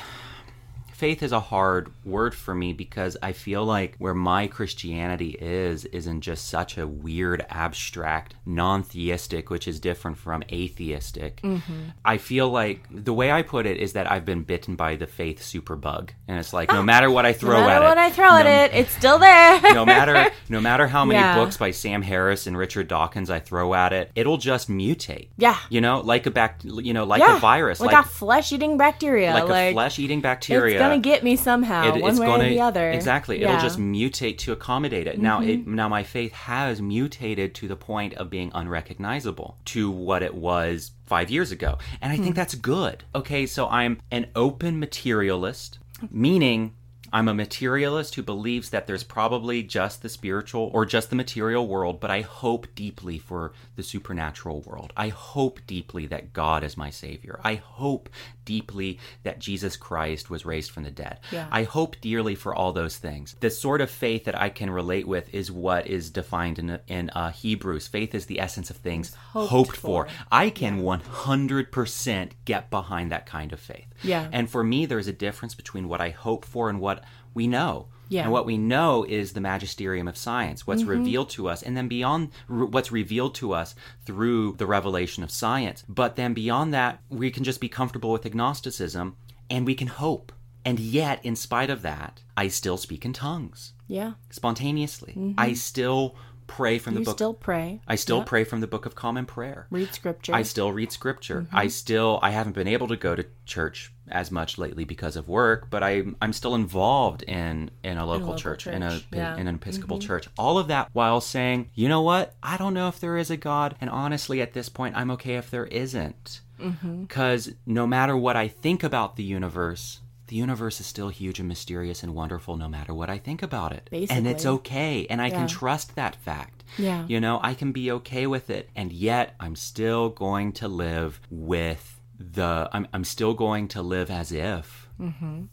[1.04, 5.84] faith is a hard word for me because I feel like where my Christianity is
[5.84, 11.42] is in just such a weird, abstract, non-theistic, which is different from atheistic.
[11.42, 11.74] Mm-hmm.
[12.06, 15.06] I feel like the way I put it is that I've been bitten by the
[15.06, 18.02] faith superbug, and it's like no matter what I throw no matter at what it,
[18.02, 19.62] I throw at no- it, it's still there.
[19.74, 21.36] no matter no matter how many Yeah.
[21.36, 25.28] books by Sam Harris and Richard Dawkins I throw at it, it'll just mutate.
[25.36, 25.58] Yeah.
[25.70, 28.78] You know, like a back, you know, like yeah, a virus, like, like a flesh-eating
[28.78, 30.93] bacteria, like, like, a flesh-eating bacteria.
[30.96, 32.92] It's gonna get me somehow, It- one it's way gonna or the other.
[32.92, 33.40] exactly.
[33.42, 33.48] Yeah.
[33.48, 33.58] Mm-hmm.
[33.58, 35.20] It'll just mutate to accommodate it.
[35.20, 40.24] Now, it, now my faith has mutated to the point of being unrecognizable to what
[40.24, 42.24] it was five years ago, and I Hmm.
[42.24, 43.04] think that's good.
[43.14, 45.80] Okay, so I'm an open materialist,
[46.12, 46.74] meaning.
[47.16, 51.68] I'm a materialist who believes that there's probably just the spiritual or just the material
[51.68, 54.92] world, but I hope deeply for the supernatural world.
[54.98, 57.40] I hope deeply that God is my Savior.
[57.44, 58.10] I hope
[58.46, 61.20] deeply that Jesus Christ was raised from the dead.
[61.32, 61.48] Yeah.
[61.52, 63.36] I hope dearly for all those things.
[63.40, 67.10] The sort of faith that I can relate with is what is defined in, in
[67.12, 67.88] uh, Hebrews.
[67.88, 70.06] Faith is the essence of things hoped hoped, for.
[70.06, 70.14] for.
[70.32, 73.88] I can 100% get behind that kind of faith.
[74.04, 74.28] Yeah.
[74.32, 77.04] And for me, there's a difference between what I hope for and what
[77.34, 77.88] we know.
[78.10, 78.22] Yeah.
[78.22, 78.26] Mm-hmm.
[78.26, 81.88] And what we know is the magisterium of science, what's revealed to us, and then
[81.88, 85.84] beyond r- what's revealed to us through the revelation of science.
[85.88, 89.16] But then beyond that, we can just be comfortable with agnosticism
[89.50, 90.32] and we can hope.
[90.66, 94.13] And yet, in spite of that, I still speak in tongues yeah.
[94.30, 95.34] spontaneously.
[95.38, 96.16] I still
[96.48, 97.00] pray from Mm-hmm.
[97.00, 97.18] You the book.
[97.18, 97.82] still pray.
[97.88, 98.24] I still Yeah.
[98.26, 99.68] pray from the Book of Common Prayer.
[99.72, 100.34] read scripture.
[100.36, 101.42] I still read scripture.
[101.42, 101.56] Mm-hmm.
[101.58, 105.28] I still I haven't been able to go to church as much lately because of
[105.30, 109.32] work, but I I'm still involved in in a local, local church, in a yeah.
[109.32, 109.40] Mm-hmm.
[109.42, 110.28] in an Episcopal church.
[110.38, 112.36] All of that while saying, you know what?
[112.44, 115.36] I don't know if there is a God, and honestly, at this point, I'm okay
[115.36, 117.02] if there isn't, Mm-hmm.
[117.04, 120.00] because no matter what I think about the universe.
[120.34, 123.72] The universe is still huge and mysterious and wonderful no matter what I think about
[123.72, 123.88] it.
[123.91, 124.17] Basically.
[124.17, 125.06] And it's okay.
[125.08, 125.36] And I Yeah.
[125.36, 126.63] can trust that fact.
[126.76, 127.06] Yeah.
[127.08, 128.72] You know, I can be okay with it.
[128.76, 134.10] And yet I'm still going to live with the I'm I'm still going to live
[134.10, 135.43] as if mm-hmm.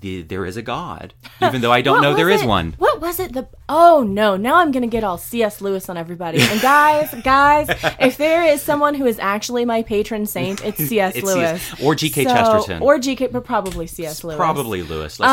[0.00, 2.48] The, there is a God, even though I don't know there was is it?
[2.48, 2.74] one.
[2.78, 3.32] What was it?
[3.32, 4.36] The oh no!
[4.36, 5.60] Now I'm gonna get all C.S.
[5.60, 6.40] Lewis on everybody.
[6.40, 11.16] And guys, guys, if there is someone who is actually my patron saint, it's C.S.
[11.16, 11.82] It's Lewis C.S.
[11.82, 12.24] or G.K.
[12.24, 12.82] So- Chesterton.
[12.82, 13.28] or G.K.
[13.28, 14.22] But probably C.S.
[14.24, 14.36] Lewis.
[14.36, 15.18] Probably Lewis.
[15.18, 15.30] Let's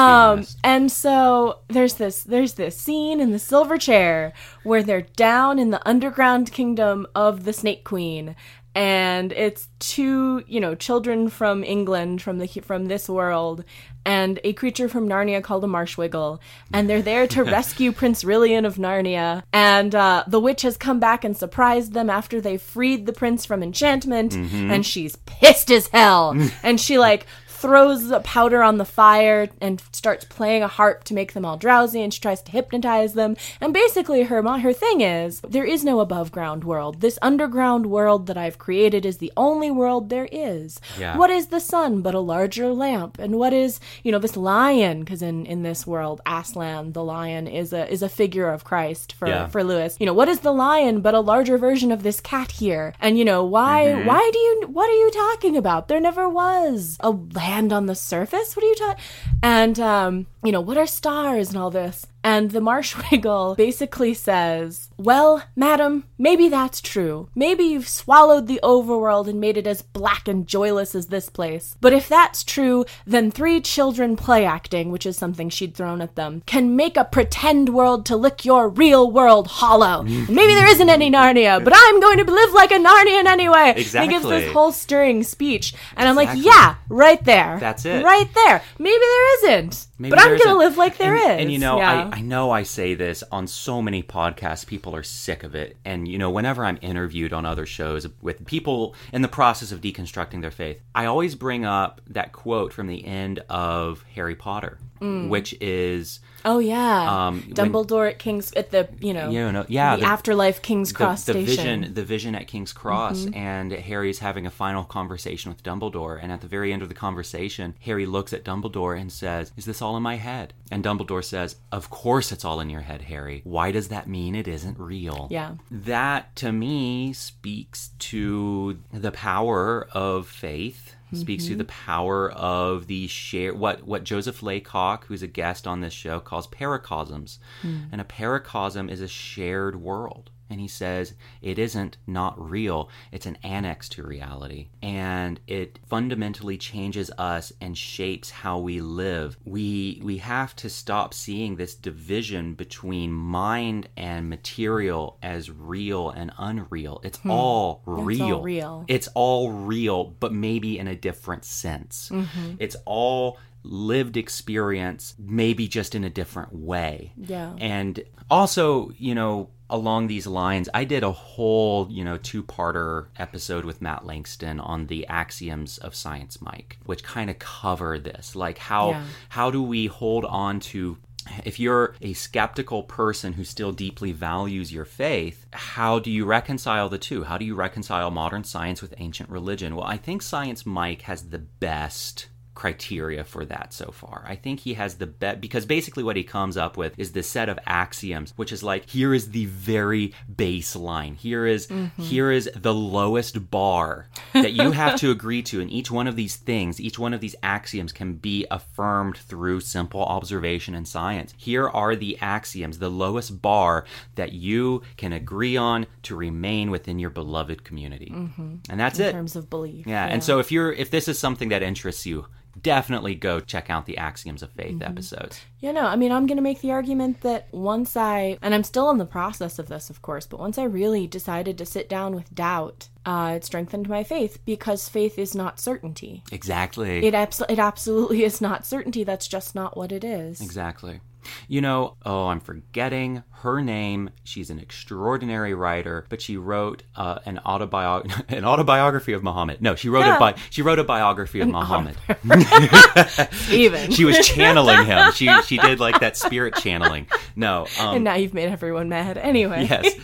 [0.47, 4.31] be Um, and so there's this there's this scene in the silver chair
[4.63, 8.35] where they're down in the underground kingdom of the Snake Queen,
[8.75, 13.63] and it's two you know children from England from the from this world.
[14.07, 16.39] And a creature from Narnia called a Marshwiggle,
[16.71, 19.41] and they're there to rescue Prince Rilian of Narnia.
[19.51, 23.47] And uh, the witch has come back and surprised them after they freed the prince
[23.47, 26.39] from enchantment, and she's pissed as hell.
[26.63, 27.25] and she like
[27.65, 31.57] throws a powder on the fire and starts playing a harp to make them all
[31.57, 33.35] drowsy and she tries to hypnotize them.
[33.59, 37.01] And basically her her thing is there is no above ground world.
[37.01, 40.79] This underground world that i've created is the only world there is.
[40.99, 41.17] Yeah.
[41.17, 43.17] what is the sun but a larger lamp?
[43.19, 44.99] And what is you know this lion?
[44.99, 49.13] Because in in this world aslan the lion is a is a figure of christ
[49.13, 49.47] for Yeah.
[49.47, 49.97] for lewis.
[49.99, 52.93] You know what is the lion but a larger version of this cat here?
[52.99, 54.07] And you know why mm-hmm.
[54.07, 55.87] why do you what are you talking about?
[55.87, 57.11] There never was a
[57.55, 58.55] land on the surface?
[58.55, 59.03] What are you talking
[59.41, 62.05] and um you know what are stars and all this?
[62.23, 67.29] And the marshwiggle basically says well madam maybe that's true.
[67.35, 71.75] Maybe you've swallowed the overworld and made it as black and joyless as this place.
[71.81, 76.15] But if that's true then three children play acting which is something she'd thrown at
[76.15, 80.01] them can make a pretend world to lick your real world hollow.
[80.01, 83.73] And maybe there isn't any narnia but i'm going to live like a narnian anyway.
[83.75, 85.73] He gives this whole stirring speech.
[85.95, 87.57] And i'm like yeah right there.
[87.59, 88.03] That's it.
[88.03, 88.61] right there.
[88.79, 91.57] Maybe there isn't Maybe But I'm gonna a- live like there and, is, And you
[91.59, 92.09] know, yeah.
[92.11, 95.77] I, I know I say this on so many podcasts, people are sick of it.
[95.85, 99.79] And you know, whenever I'm interviewed on other shows with people in the process of
[99.79, 104.79] deconstructing their faith, I always bring up that quote from the end of Harry Potter,
[105.01, 105.29] Mm.
[105.29, 109.65] which is Oh yeah, Um, when- Dumbledore at King's at the you know you know,
[109.67, 111.65] yeah, the, the- afterlife King's Cross the, the station.
[111.65, 111.81] Mm-hmm.
[111.81, 116.31] vision the vision at King's Cross and Harry's having a final conversation with Dumbledore and
[116.31, 119.81] at the very end of the conversation Harry looks at Dumbledore and says is this
[119.81, 123.41] all in my head and Dumbledore says of course it's all in your head Harry
[123.43, 125.55] why does that mean it isn't real Yeah.
[125.71, 131.85] that to me speaks to the power of faith speaks to the mm-hmm.
[131.85, 136.47] power of the share what what Joseph Laycock who's a guest on this show calls
[136.47, 137.39] paracosms.
[137.61, 137.83] Hmm.
[137.91, 142.89] And a paracosm is a shared world and he says it isn't not real.
[143.11, 144.69] It's an annex to reality.
[144.81, 149.37] And it fundamentally changes us and shapes how we live.
[149.45, 156.31] We we have to stop seeing this division between mind and material as real and
[156.37, 157.01] unreal.
[157.03, 157.31] It's hmm.
[157.31, 158.41] all real.
[158.41, 158.85] real.
[158.87, 162.09] it's all real but maybe in a different sense.
[162.11, 162.55] Mm-hmm.
[162.59, 167.13] It's all lived experience maybe just in a different way.
[167.17, 167.55] Yeah.
[167.59, 173.07] and also, you know, along these lines, I did a whole, you know, two parter
[173.17, 178.35] episode with Matt Langston on the axioms of science, Mike, which kind of cover this.
[178.35, 179.03] Like how Yeah.
[179.29, 180.97] how do we hold on to
[181.43, 186.87] if you're a skeptical person who still deeply values your faith, how do you reconcile
[186.87, 187.23] the two?
[187.23, 189.75] How do you reconcile modern science with ancient religion?
[189.75, 194.23] Well, I think Science Mike has the best criteria for that so far.
[194.25, 197.27] I think he has the bet because basically what he comes up with is this
[197.27, 201.15] set of axioms which is like here is the very baseline.
[201.17, 202.01] Here is- mm-hmm.
[202.01, 206.15] here is the lowest bar that you have to agree to and each one of
[206.15, 211.33] these things, each one of these axioms can be affirmed through simple observation and science.
[211.37, 213.85] Here are the axioms, the lowest bar
[214.15, 218.11] that you can agree on to remain within your beloved community.
[218.13, 218.55] Mm-hmm.
[218.69, 219.11] And that's in it.
[219.11, 219.85] terms of belief.
[219.85, 222.27] Yeah, and so if you're if this is something that interests you,
[222.61, 225.41] definitely go check out the Axioms of Faith episodes.
[225.59, 228.63] Yeah, no, I mean, I'm going to make the argument that once I, and I'm
[228.63, 231.89] still in the process of this, of course, but once I really decided to sit
[231.89, 236.23] down with doubt, uh, it strengthened my faith because faith is not certainty.
[236.31, 237.05] Exactly.
[237.05, 239.03] It, abs- it absolutely is not certainty.
[239.03, 240.41] That's just not what it is.
[240.41, 241.01] Exactly.
[241.47, 244.09] You know, oh, I'm forgetting her name.
[244.23, 249.61] She's an extraordinary writer, but she wrote uh, an autobiography, an autobiography of Muhammad.
[249.61, 251.95] No, she wrote a bi- she wrote a biography of Muhammad.
[253.51, 253.91] Even.
[253.91, 254.95] she was channeling him.
[255.15, 257.07] She she did like that spirit channeling.
[257.35, 259.17] No, um, and now you've made everyone mad.
[259.17, 259.67] Anyway.
[259.69, 259.95] Yes.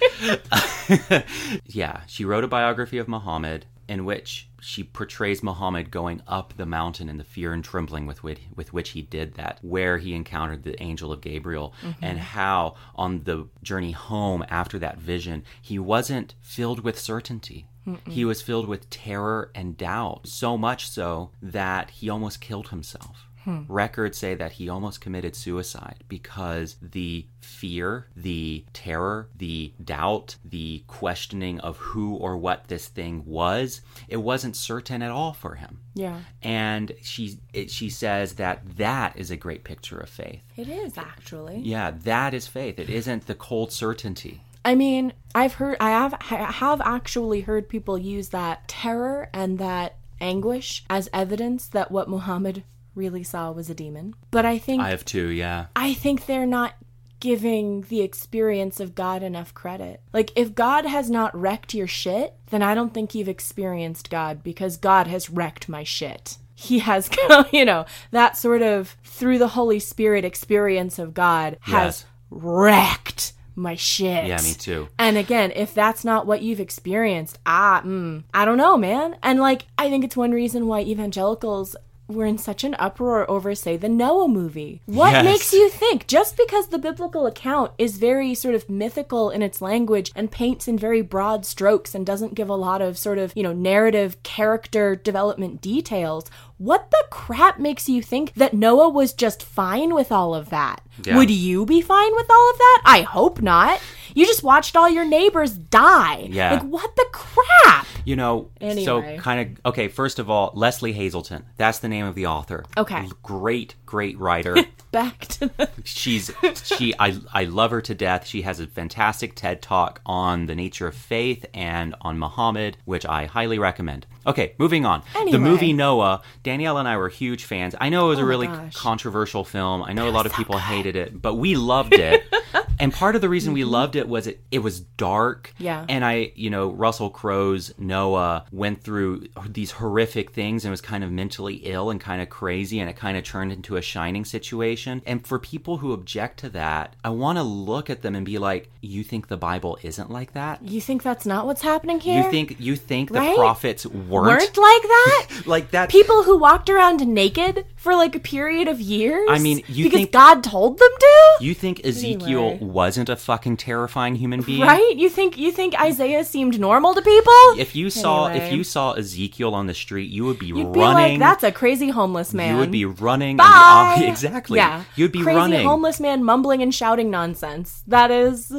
[1.66, 6.66] yeah, she wrote a biography of Muhammad in which she portrays Muhammad going up the
[6.66, 10.14] mountain in the fear and trembling with which, with which he did that, where he
[10.14, 12.02] encountered the angel of Gabriel, mm-hmm.
[12.02, 17.68] and how on the journey home after that vision, he wasn't filled with certainty.
[18.08, 23.28] He was filled with terror and doubt, so much so that he almost killed himself.
[23.44, 23.62] Hmm.
[23.68, 30.84] Records say that he almost committed suicide because the fear, the terror, the doubt, the
[30.88, 35.80] questioning of who or what this thing was, it wasn't certain at all for him.
[35.94, 36.20] Yeah.
[36.42, 40.44] And she it, she says that that is a great picture of faith.
[40.56, 41.60] It is, actually.
[41.60, 42.80] Yeah, that is faith.
[42.80, 44.44] It isn't the cold certainty.
[44.64, 49.58] I mean, I've heard, I have, I have actually heard people use that terror and
[49.58, 52.64] that anguish as evidence that what Muhammad
[52.96, 54.16] really saw was a demon.
[54.32, 55.68] But I think, I have two, yeah.
[55.76, 56.76] I think they're not
[57.20, 60.02] giving the experience of God enough credit.
[60.12, 64.42] Like, if God has not wrecked your shit, then I don't think you've experienced God
[64.44, 66.38] because God has wrecked my shit.
[66.56, 67.10] He has,
[67.52, 71.72] you know, that sort of through the Holy Spirit experience of God has
[72.02, 72.06] Yes.
[72.30, 74.26] wrecked my shit.
[74.26, 74.88] Yeah, me too.
[74.98, 79.18] And again, if that's not what you've experienced, ah, mm, I don't know, man.
[79.22, 81.76] And like, I think it's one reason why evangelicals
[82.12, 84.82] were in such an uproar over, say, the Noah movie.
[84.86, 85.24] What Yes.
[85.26, 89.62] makes you think just because the biblical account is very sort of mythical in its
[89.62, 93.34] language and paints in very broad strokes and doesn't give a lot of sort of,
[93.36, 96.26] you know, narrative character development details,
[96.58, 100.82] what the crap makes you think that Noah was just fine with all of that?
[101.04, 101.18] Yeah.
[101.18, 102.82] Would you be fine with all of that?
[102.86, 103.80] I hope not.
[104.14, 106.28] You just watched all your neighbors die.
[106.30, 106.54] Yeah.
[106.54, 107.88] Like, what the crap?
[108.06, 108.86] You know, Anyway.
[108.86, 109.88] so kind of okay.
[109.88, 111.46] First of all, Lesley Hazleton.
[111.58, 112.66] That's the name of the author.
[112.78, 113.08] Okay.
[113.24, 114.56] Great, great writer.
[114.92, 115.70] Back to the.
[115.86, 116.32] She's
[116.64, 116.94] she.
[117.00, 118.26] I I love her to death.
[118.28, 123.06] She has a fantastic TED talk on the nature of faith and on Muhammad, which
[123.06, 124.06] I highly recommend.
[124.26, 125.04] Okay, moving on.
[125.16, 125.32] Anyway.
[125.32, 127.76] The movie Noah, Danielle and I were huge fans.
[127.80, 128.76] I know it was a Oh my really gosh.
[128.76, 129.84] controversial film.
[129.84, 132.24] I know a lot of people hated it, but we loved it.
[132.80, 135.52] and part of the reason we loved it was it, it was dark.
[135.56, 135.64] Mm-hmm.
[135.64, 135.86] Yeah.
[135.90, 141.04] And I, you know, Russell Crowe's Noah went through these horrific things and was kind
[141.04, 144.26] of mentally ill and kind of crazy and it kind of turned into a shining
[144.26, 145.02] situation.
[145.06, 148.38] And for people who object to that, I want to look at them and be
[148.38, 150.62] like, you think the Bible isn't like that?
[150.64, 152.24] You think that's not what's happening here?
[152.24, 153.36] You think you think the Right?
[153.36, 155.28] prophets weren't, weren't like that?
[155.46, 155.90] like that?
[155.90, 159.28] People who walked around naked for like a period of years?
[159.30, 161.38] I mean, you because think- God told them to?
[161.42, 162.58] You think Ezekiel Anyway.
[162.62, 164.62] wasn't a fucking terrifying human being?
[164.62, 164.94] Right?
[164.96, 167.34] You think you think Isaiah seemed normal to people?
[167.58, 170.80] If you saw if you saw Ezekiel on the street, you would be You'd be
[170.80, 171.14] running.
[171.14, 172.54] like, that's a crazy homeless man.
[172.54, 173.38] you would be running.
[173.38, 173.94] Bye.
[173.96, 174.58] And the, exactly.
[174.58, 174.84] Yeah.
[174.96, 175.66] You'd be Crazy running.
[175.66, 177.84] homeless man mumbling and shouting nonsense.
[177.88, 178.54] That is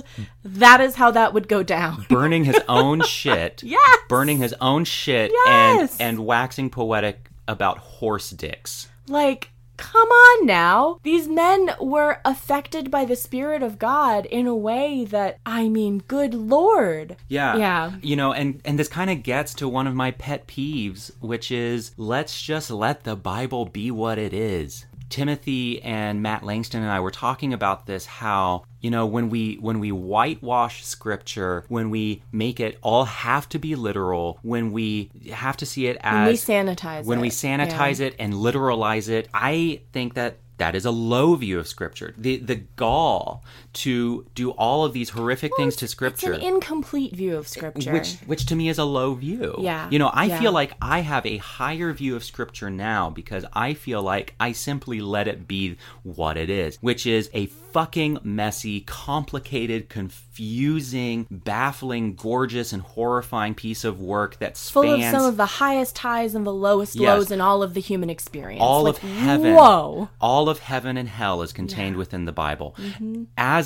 [0.44, 2.07] that is how that would go down.
[2.09, 3.62] burning his own shit.
[3.62, 3.78] Yeah.
[4.09, 6.01] Burning his own shit Yes.
[6.01, 8.88] and and waxing poetic about horse dicks.
[9.09, 10.99] Like, come on now.
[11.03, 16.03] These men were affected by the Spirit of God in a way that, I mean,
[16.07, 17.16] good Lord.
[17.28, 17.57] Yeah.
[17.57, 17.93] Yeah.
[18.01, 21.51] You know, and and this kind of gets to one of my pet peeves, which
[21.51, 24.86] is let's just let the Bible be what it is.
[25.12, 29.56] Timothy and Matt Langston and I were talking about this how you know when we
[29.56, 35.10] when we whitewash scripture when we make it all have to be literal when we
[35.30, 36.34] have to see it as When we
[36.74, 37.22] sanitize when it.
[37.22, 41.66] we sanitize it and literalize it i think that that is a low view of
[41.68, 43.44] scripture the the gall
[43.75, 47.93] to do all of these horrific things to It's scripture an incomplete view of Scripture.
[47.93, 49.57] which which to me is a low view.
[49.61, 50.41] Yeah, You know, I yeah.
[50.41, 54.53] feel like I have a higher view of scripture now because I feel like I
[54.53, 62.14] simply let it be what it is, which is a fucking messy, complicated, confusing, baffling,
[62.14, 66.35] gorgeous and horrifying piece of work that spans full of some of the highest highs
[66.35, 67.07] and the lowest Yes.
[67.09, 68.61] lows in all of the human experience.
[68.62, 69.55] all Like, of heaven.
[69.55, 70.09] Whoa.
[70.20, 72.75] All of heaven and hell is contained within the Bible.
[72.79, 73.25] Mm-hmm.
[73.37, 73.61] As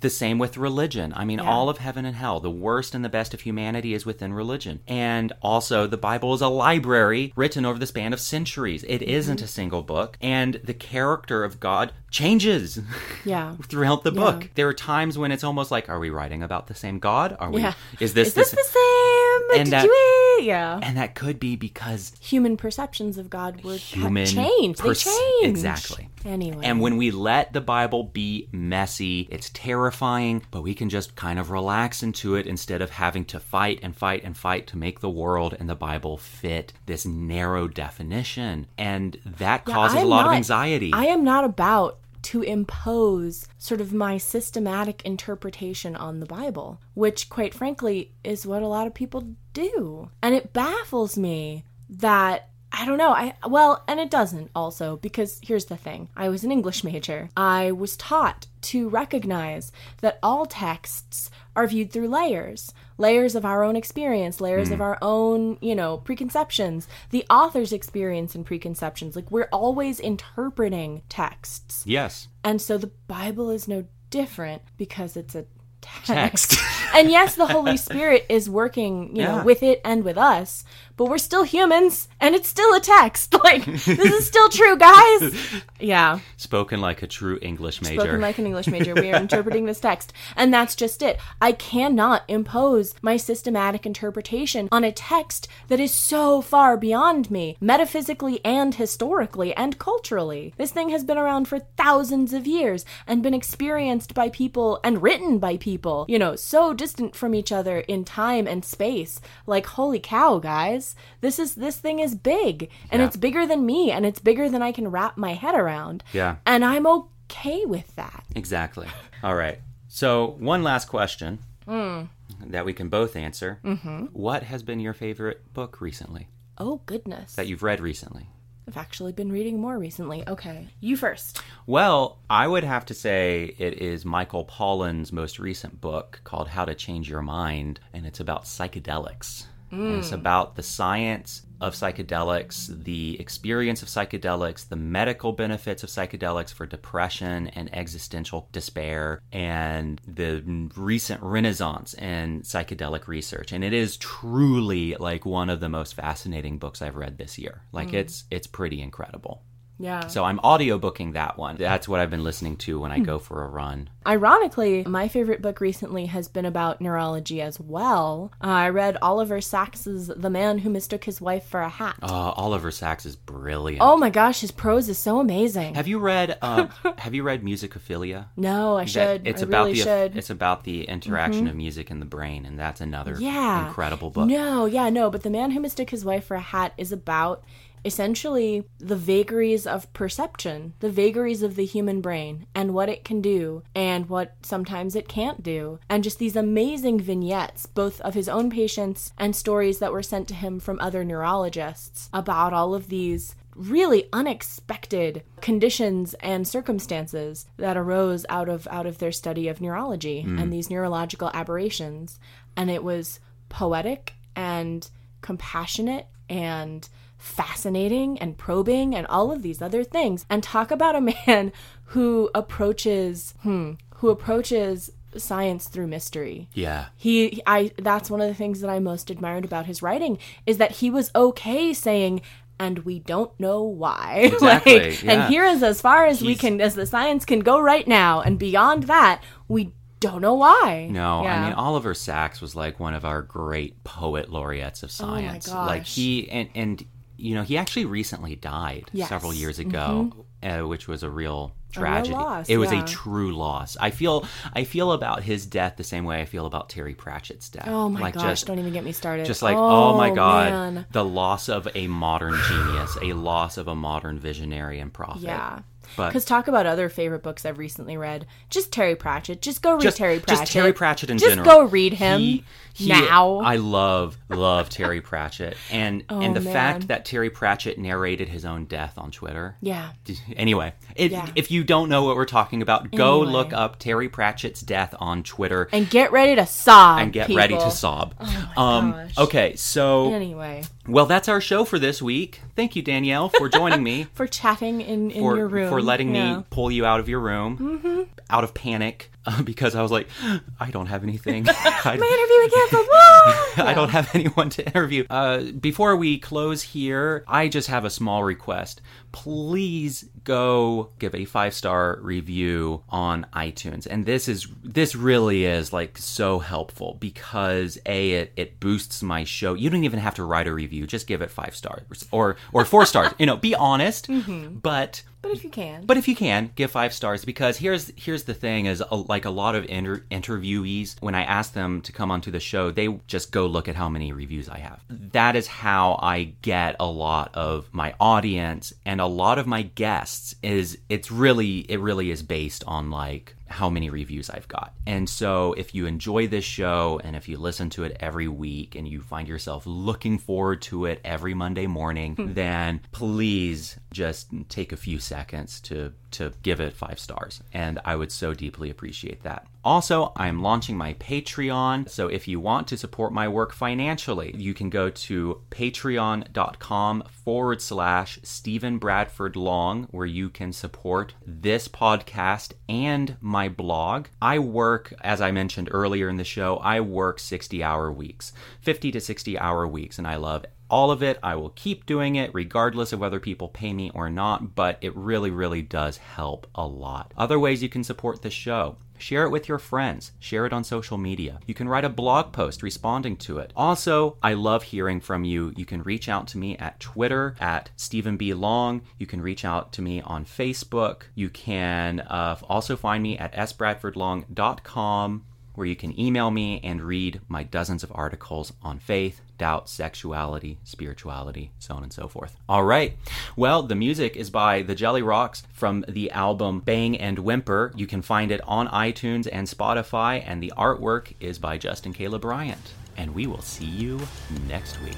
[0.00, 1.12] the same with religion.
[1.16, 1.38] I mean.
[1.38, 1.50] Yeah.
[1.50, 4.80] all of heaven and hell, the worst and the best of humanity is within religion.
[4.86, 8.84] And also, the Bible is a library written over the span of centuries.
[8.84, 9.30] It Mm-hmm.
[9.30, 10.16] not a single book.
[10.20, 12.78] And the character of God changes
[13.24, 13.56] Yeah.
[13.68, 14.20] throughout the Yeah.
[14.20, 14.50] book.
[14.54, 17.36] There are times when it's almost like, are we writing about the same God?
[17.40, 17.62] Are we?
[17.62, 17.74] Yeah.
[18.00, 19.19] Is this, Is this the the same?
[19.54, 20.38] And Did that- you?
[20.42, 20.80] Yeah.
[20.82, 24.80] And that could be because Human perceptions of God were Human changed.
[24.80, 25.48] pers- they changed.
[25.58, 26.08] exactly.
[26.24, 26.64] Anyway.
[26.64, 31.38] And when we let the Bible be messy, it's terrifying, but we can just kind
[31.38, 35.00] of relax into it instead of having to fight and fight and fight to make
[35.00, 38.66] the world and the Bible fit this narrow definition.
[38.78, 40.90] And that Yeah, causes a lot of anxiety.
[40.94, 47.28] I am not about to impose sort of my systematic interpretation on the Bible, which,
[47.28, 50.10] quite frankly, is what a lot of people do.
[50.22, 52.46] And it baffles me that.
[52.72, 53.10] I don't know.
[53.10, 56.08] I well, and it doesn't also because here's the thing.
[56.16, 57.28] I was an English major.
[57.36, 62.72] I was taught to recognize that all texts are viewed through layers.
[63.00, 64.82] Layers of our own experience, layers of hmm.
[64.82, 69.16] our own, you know, preconceptions, the author's experience and preconceptions.
[69.16, 71.82] Like we're always interpreting texts.
[71.86, 72.28] yes.
[72.44, 75.46] And so the Bible is no different because it's a
[75.80, 76.06] text.
[76.06, 76.56] Text.
[76.94, 80.64] and yes, the Holy Spirit is working, you know, with it and with us,
[81.00, 83.34] but we're still humans and it's still a text.
[83.50, 85.34] Like this is still true, guys.
[85.80, 86.20] Yeah.
[86.36, 88.02] Spoken like a true English major.
[88.02, 88.94] Spoken like an English major.
[88.94, 90.12] We are interpreting this text.
[90.36, 91.18] And that's just it.
[91.40, 97.56] I cannot impose my systematic interpretation on a text that is so far beyond me,
[97.60, 100.52] metaphysically and historically and culturally.
[100.58, 105.02] This thing has been around for thousands of years and been experienced by people and
[105.02, 109.20] written by people, you know, so distant from each other in time and space.
[109.46, 110.94] Like, holy cow, guys.
[111.20, 113.06] This is, this thing is big and Yeah.
[113.06, 116.02] it's bigger than me and it's bigger than I can wrap my head around.
[116.14, 116.36] Yeah.
[116.46, 118.24] And I'm okay with that.
[118.34, 118.88] Exactly.
[119.22, 119.58] All right.
[119.88, 122.04] So, one last question Hmm.
[122.46, 123.60] that we can both answer.
[123.64, 124.06] Mm-hmm.
[124.12, 126.28] What has been your favorite book recently
[126.58, 127.34] Oh, goodness.
[127.34, 128.26] that you've read recently?
[128.70, 130.22] I've actually been reading more recently.
[130.28, 130.68] Okay.
[130.78, 131.42] You first.
[131.66, 136.64] Well, I would have to say it is Michael Pollan's most recent book called How
[136.64, 139.46] to Change Your Mind, and it's about psychedelics.
[139.72, 140.14] And it's mm.
[140.14, 146.66] about the science of psychedelics, the experience of psychedelics, the medical benefits of psychedelics for
[146.66, 150.42] depression and existential despair, and the
[150.76, 153.52] recent renaissance in psychedelic research.
[153.52, 157.62] And it is truly like one of the most fascinating books I've read this year.
[157.72, 157.94] Like mm.
[157.94, 159.42] it's it's pretty incredible.
[159.80, 160.06] Yeah.
[160.08, 161.56] So I'm audiobooking that one.
[161.56, 163.04] That's what I've been listening to when I Hmm.
[163.04, 163.88] go for a run.
[164.06, 168.30] Ironically, my favorite book recently has been about neurology as well.
[168.42, 171.96] Uh, I read Oliver Sacks's The Man Who Mistook His Wife for a Hat.
[172.02, 173.82] Uh, Oliver Sacks is brilliant.
[173.82, 175.74] Oh my gosh, his prose is so amazing.
[175.74, 176.66] Have you read uh,
[176.98, 178.26] Have you read Musicophilia?
[178.36, 179.26] no, I That- should.
[179.26, 180.10] it's I about really the should.
[180.10, 180.18] Mm-hmm.
[180.18, 183.66] it's about the interaction of music and the brain, and that's another yeah.
[183.68, 184.28] incredible book.
[184.28, 187.42] No, yeah, no, but The Man Who Mistook His Wife for a Hat is about
[187.84, 193.20] essentially the vagaries of perception, the vagaries of the human brain, and what it can
[193.20, 195.78] do, and what sometimes it can't do.
[195.88, 200.28] And just these amazing vignettes, both of his own patients and stories that were sent
[200.28, 207.76] to him from other neurologists about all of these really unexpected conditions and circumstances that
[207.76, 210.38] arose out of out of their study of neurology hmm.
[210.38, 212.18] and these neurological aberrations
[212.56, 214.88] and it was poetic and
[215.20, 220.24] compassionate and fascinating and probing and all of these other things.
[220.30, 221.52] And talk about a man
[221.86, 226.48] who approaches hmm who approaches science through mystery.
[226.54, 230.18] Yeah, he i that's one of the things that i most admired about his writing
[230.46, 232.22] is that he was okay saying
[232.58, 234.30] and we don't know why.
[234.32, 235.12] Exactly, like, yeah.
[235.12, 238.20] and here is as far as we can as the science can go right now.
[238.20, 241.40] And beyond that we don't know why No, Yeah.
[241.40, 245.48] I mean Oliver Sacks was like one of our great poet laureates of science.
[245.48, 245.54] Oh.
[245.54, 246.84] Like he and and
[247.16, 249.06] you know he actually recently died Yes.
[249.06, 249.14] Mm-hmm.
[249.14, 252.14] several years ago, uh, which was a real tragedy.
[252.14, 252.82] loss, it was yeah.
[252.82, 253.76] a true loss.
[253.78, 254.24] I feel
[254.54, 257.68] I feel about his death the same way I feel about Terry Pratchett's death.
[257.68, 260.50] oh my like gosh just don't even get me started just like oh, my god,
[260.50, 260.86] man.
[260.90, 265.22] the loss of a modern genius, a loss of a modern visionary and prophet.
[265.22, 265.60] yeah
[265.96, 268.26] because talk about other favorite books I've recently read.
[268.48, 269.42] Just Terry Pratchett.
[269.42, 270.38] Just go read just Terry Pratchett.
[270.40, 271.44] Just Terry Pratchett in Just general.
[271.44, 272.44] go read him He-
[272.80, 273.38] he- now.
[273.40, 276.52] I love love Terry Pratchett, and and the Oh, man.
[276.52, 279.56] fact that Terry Pratchett narrated his own death on Twitter.
[279.60, 279.90] yeah.
[280.36, 281.28] Anyway, it, Yeah.
[281.34, 283.32] if you don't know what we're talking about, go Anyway.
[283.32, 287.00] look up Terry Pratchett's death on Twitter And get ready to sob.
[287.00, 287.38] and get people.
[287.38, 288.14] ready to sob.
[288.20, 289.18] my um, gosh.
[289.18, 292.40] okay, so Anyway, well, that's our show for this week.
[292.56, 294.06] Thank you, Danielle, for joining me.
[294.14, 295.68] for chatting in, in for, your room.
[295.68, 296.36] for letting Yeah.
[296.38, 298.02] me pull you out of your room Mm-hmm.
[298.30, 300.08] out of panic uh, because I was like,
[300.60, 301.46] I don't have anything.
[301.48, 302.30] I, My interview.
[302.72, 303.64] Woo!
[303.64, 305.04] I don't have anyone to interview.
[305.08, 308.80] Uh, before we close here, I just have a small request.
[309.12, 315.72] Please go give a five star review on iTunes, and this is this really is
[315.72, 319.54] like so helpful because a it, it boosts my show.
[319.54, 322.64] You don't even have to write a review; just give it five stars or or
[322.64, 323.12] four stars.
[323.18, 324.58] You know, be honest, mm-hmm.
[324.58, 325.84] but But if you can.
[325.86, 329.24] but if you can, give five stars because here's here's the thing: is a, like
[329.24, 332.88] a lot of inter- interviewees, when I ask them to come onto the show, they
[333.06, 334.80] just go look at how many reviews I have.
[334.88, 339.62] That is how I get a lot of my audience and a lot of my
[339.62, 340.34] guests.
[340.42, 344.74] Is it's really it really is based on like how many reviews I've got.
[344.86, 348.76] And so if you enjoy this show and if you listen to it every week
[348.76, 352.32] and you find yourself looking forward to it every Monday morning, hmm.
[352.34, 357.96] then please just take a few seconds to to give it 5 stars and I
[357.96, 359.46] would so deeply appreciate that.
[359.62, 364.54] Also, I'm launching my Patreon, so if you want to support my work financially, you
[364.54, 372.52] can go to patreon.com forward slash Stephen Bradford Long, where you can support this podcast
[372.70, 374.06] and my blog.
[374.22, 378.32] I work, as I mentioned earlier in the show, I work 60 hour weeks,
[378.62, 381.18] 50 to 60 hour weeks, and I love all of it.
[381.22, 384.96] I will keep doing it regardless of whether people pay me or not, but it
[384.96, 387.12] really, really does help a lot.
[387.16, 388.76] Other ways you can support the show.
[389.00, 390.12] Share it with your friends.
[390.18, 391.40] Share it on social media.
[391.46, 393.52] You can write a blog post responding to it.
[393.56, 395.52] Also, I love hearing from you.
[395.56, 398.34] You can reach out to me at Twitter at Stephen B.
[398.34, 398.82] Long.
[398.98, 401.02] You can reach out to me on Facebook.
[401.14, 405.24] You can uh, also find me at sbradfordlong.com
[405.60, 410.56] where you can email me and read my dozens of articles on faith, doubt, sexuality,
[410.64, 412.34] spirituality, so on and so forth.
[412.48, 412.96] All right.
[413.36, 417.72] Well, the music is by the Jellyrox from the album Bang and Whimper.
[417.76, 422.22] You can find it on iTunes and Spotify, and the artwork is by Justin Caleb
[422.22, 422.72] Bryant.
[422.96, 424.00] And we will see you
[424.48, 424.96] next week.